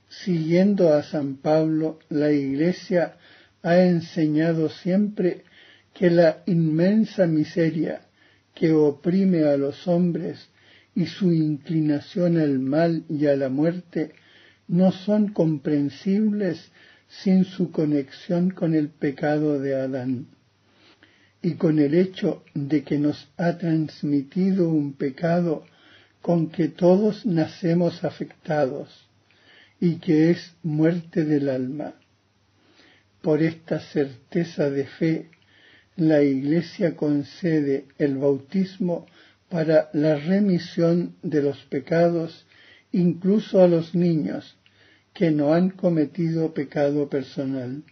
Siguiendo 0.09 0.93
a 0.93 1.03
San 1.03 1.37
Pablo, 1.37 1.99
la 2.09 2.33
Iglesia 2.33 3.15
ha 3.63 3.77
enseñado 3.77 4.67
siempre 4.67 5.45
que 5.93 6.09
la 6.09 6.43
inmensa 6.47 7.27
miseria 7.27 8.01
que 8.53 8.71
oprime 8.73 9.43
a 9.43 9.57
los 9.57 9.87
hombres 9.87 10.49
y 10.95 11.05
su 11.05 11.31
inclinación 11.31 12.37
al 12.37 12.59
mal 12.59 13.03
y 13.09 13.27
a 13.27 13.35
la 13.35 13.49
muerte 13.49 14.13
no 14.67 14.91
son 14.91 15.29
comprensibles 15.29 16.71
sin 17.07 17.45
su 17.45 17.71
conexión 17.71 18.51
con 18.51 18.73
el 18.73 18.89
pecado 18.89 19.59
de 19.59 19.75
Adán 19.75 20.27
y 21.41 21.53
con 21.53 21.79
el 21.79 21.93
hecho 21.93 22.43
de 22.53 22.83
que 22.83 22.99
nos 22.99 23.29
ha 23.37 23.57
transmitido 23.57 24.69
un 24.69 24.93
pecado 24.93 25.65
con 26.21 26.49
que 26.49 26.67
todos 26.67 27.25
nacemos 27.25 28.03
afectados 28.03 29.07
y 29.79 29.95
que 29.95 30.29
es 30.29 30.53
muerte 30.61 31.25
del 31.25 31.49
alma. 31.49 31.95
Por 33.21 33.41
esta 33.41 33.79
certeza 33.79 34.69
de 34.69 34.85
fe, 34.85 35.29
la 35.95 36.23
Iglesia 36.23 36.95
concede 36.95 37.85
el 37.97 38.17
bautismo 38.17 39.05
para 39.49 39.89
la 39.93 40.15
remisión 40.15 41.15
de 41.21 41.41
los 41.41 41.57
pecados 41.65 42.45
incluso 42.91 43.61
a 43.61 43.67
los 43.67 43.95
niños 43.95 44.57
que 45.13 45.31
no 45.31 45.53
han 45.53 45.69
cometido 45.69 46.53
pecado 46.53 47.09
personal. 47.09 47.83